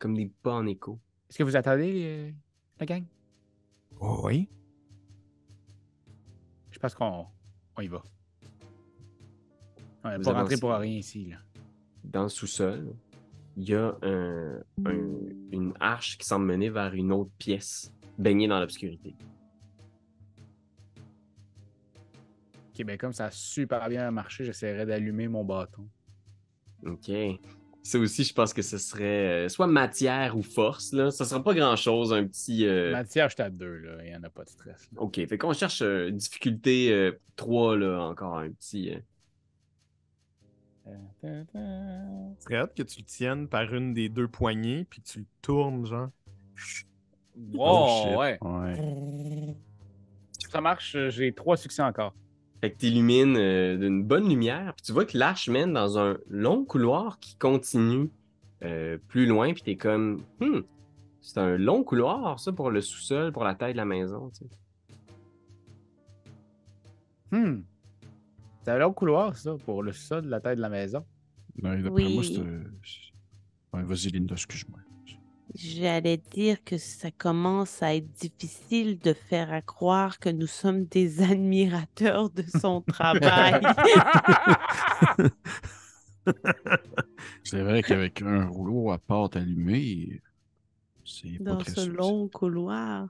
[0.00, 0.98] Comme des pas en écho.
[1.28, 2.32] Est-ce que vous attendez euh,
[2.80, 3.04] la gang?
[4.00, 4.48] Oh, oui.
[6.72, 7.26] Je pense qu'on
[7.76, 8.02] on y va.
[10.02, 11.26] On n'est Vous pas rentré pour rien ici.
[11.26, 11.36] Là.
[12.02, 12.94] Dans le sous-sol,
[13.56, 15.18] il y a un- un-
[15.52, 19.14] une arche qui semble mener vers une autre pièce, baignée dans l'obscurité.
[22.72, 25.86] Ok, ben comme ça a super bien marché, j'essaierai d'allumer mon bâton.
[26.86, 27.10] OK.
[27.82, 30.92] Ça aussi, je pense que ce serait euh, soit matière ou force.
[30.92, 31.10] Là.
[31.10, 32.66] Ça sera pas grand-chose, un petit...
[32.66, 34.04] euh, Matière, je suis à deux, là.
[34.04, 34.88] Il n'y en a pas de stress.
[34.92, 35.00] là.
[35.00, 38.90] OK, fait qu'on cherche euh, difficulté euh, 3, là, encore un petit...
[38.92, 38.98] euh,
[42.38, 45.26] C'est hâte que tu le tiennes par une des deux poignées, puis que tu le
[45.42, 46.08] tournes, genre.
[47.56, 48.16] Oh, shit.
[48.16, 48.38] ouais.
[48.42, 49.56] Ouais.
[50.38, 52.14] Si ça marche, j'ai trois succès encore.
[52.60, 56.18] Fait que t'illumines euh, d'une bonne lumière, puis tu vois que l'arche mène dans un
[56.28, 58.10] long couloir qui continue
[58.62, 60.60] euh, plus loin, puis t'es comme, hmm,
[61.22, 64.44] c'est un long couloir, ça, pour le sous-sol, pour la taille de la maison, tu
[64.44, 64.50] sais.
[67.32, 67.62] Hmm.
[68.62, 71.04] C'est un long couloir, ça, pour le sol de la tête de la maison.
[71.62, 72.14] Ouais, D'après Oui.
[72.14, 72.34] moi, c'est.
[72.34, 73.10] c'est-
[73.72, 74.80] Ouais, vas-y, Linda, excuse-moi.
[75.62, 80.86] J'allais dire que ça commence à être difficile de faire à croire que nous sommes
[80.86, 83.60] des admirateurs de son travail.
[87.44, 90.20] C'est vrai qu'avec un rouleau à pâte allumée,
[91.04, 93.06] c'est pas dans très ce long couloir.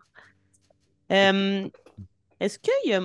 [1.13, 1.69] Euh,
[2.41, 3.03] est-ce qu'il y a,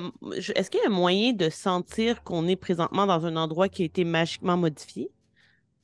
[0.56, 3.86] est-ce qu'il y a moyen de sentir qu'on est présentement dans un endroit qui a
[3.86, 5.10] été magiquement modifié?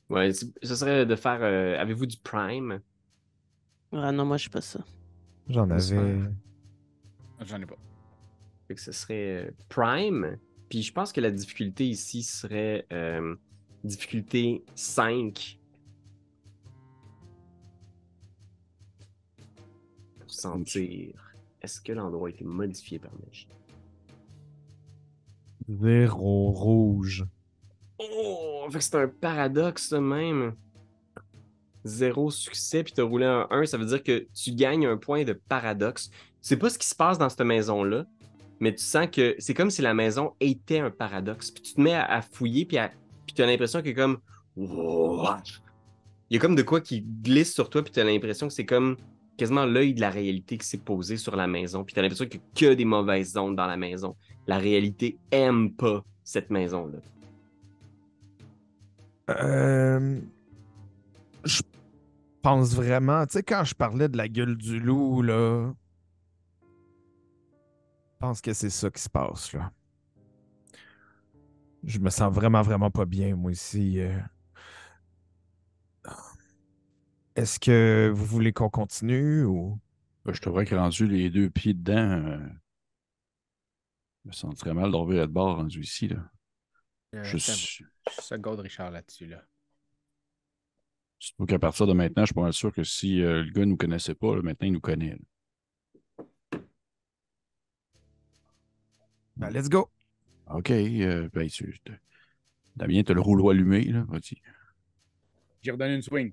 [0.08, 2.80] Ouais, c- ce serait de faire, euh, avez-vous du prime?
[3.92, 4.80] Ah non, moi je suis pas ça.
[5.48, 6.20] J'en avais.
[7.40, 7.76] J'en ai pas.
[8.68, 10.38] Fait que ce serait euh, prime,
[10.68, 13.34] puis je pense que la difficulté ici serait euh,
[13.84, 15.58] difficulté 5.
[20.20, 23.48] Pour sentir, est-ce que l'endroit a été modifié par magie?
[25.68, 27.26] Zéro rouge.
[27.98, 30.54] Oh, fait que c'est un paradoxe ça même.
[31.84, 35.24] Zéro succès, puis t'as roulé un 1, ça veut dire que tu gagnes un point
[35.24, 36.10] de paradoxe.
[36.10, 38.06] Tu sais pas ce qui se passe dans cette maison-là,
[38.60, 41.50] mais tu sens que c'est comme si la maison était un paradoxe.
[41.50, 42.78] Puis tu te mets à, fouiller, puis,
[43.34, 44.18] tu as l'impression que comme...
[44.56, 48.54] Il y a comme de quoi qui glisse sur toi, puis tu as l'impression que
[48.54, 48.96] c'est comme
[49.36, 51.84] quasiment l'œil de la réalité qui s'est posé sur la maison.
[51.84, 54.14] Puis tu as l'impression qu'il n'y a que des mauvaises ondes dans la maison.
[54.46, 56.98] La réalité aime pas cette maison-là.
[59.30, 60.20] Euh,
[62.42, 65.72] pense vraiment, tu sais, quand je parlais de la gueule du loup, là,
[66.62, 69.72] je pense que c'est ça qui se passe, là.
[71.84, 74.00] Je me sens vraiment, vraiment pas bien, moi, ici.
[74.00, 74.18] euh.
[77.34, 79.80] Est-ce que vous voulez qu'on continue ou...
[80.24, 82.38] Ben, je te vois que rendu les deux pieds dedans, euh,
[84.24, 86.08] je me sentirais mal d'en de bord rendu ici.
[86.08, 86.16] Là.
[87.14, 87.84] Euh, Je suis.
[88.08, 89.26] je seconde Richard là-dessus.
[89.26, 89.42] Là.
[91.22, 93.64] Surtout qu'à partir de maintenant, je suis pas mal sûr que si euh, le gars
[93.64, 95.16] nous connaissait pas, là, maintenant il nous connaît.
[99.36, 99.88] Ben, let's go!
[100.52, 100.72] OK.
[100.72, 101.92] euh, ben, tu, te-
[102.74, 104.04] Damien, t'as le rouleau allumé, là.
[104.08, 104.36] Vas-y.
[105.62, 106.32] J'ai redonné une swing.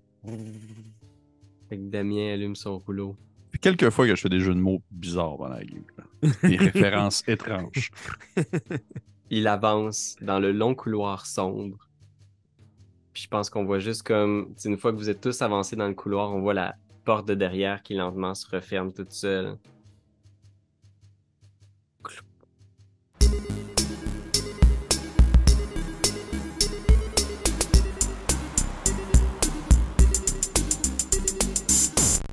[1.70, 3.16] Fait que Damien allume son rouleau.
[3.52, 5.84] Puis quelques fois que je fais des jeux de mots bizarres pendant la game.
[6.00, 6.30] là.
[6.50, 7.92] Des références étranges.
[9.30, 11.89] Il avance dans le long couloir sombre.
[13.14, 15.88] Puis je pense qu'on voit juste comme, une fois que vous êtes tous avancés dans
[15.88, 19.58] le couloir, on voit la porte de derrière qui lentement se referme toute seule.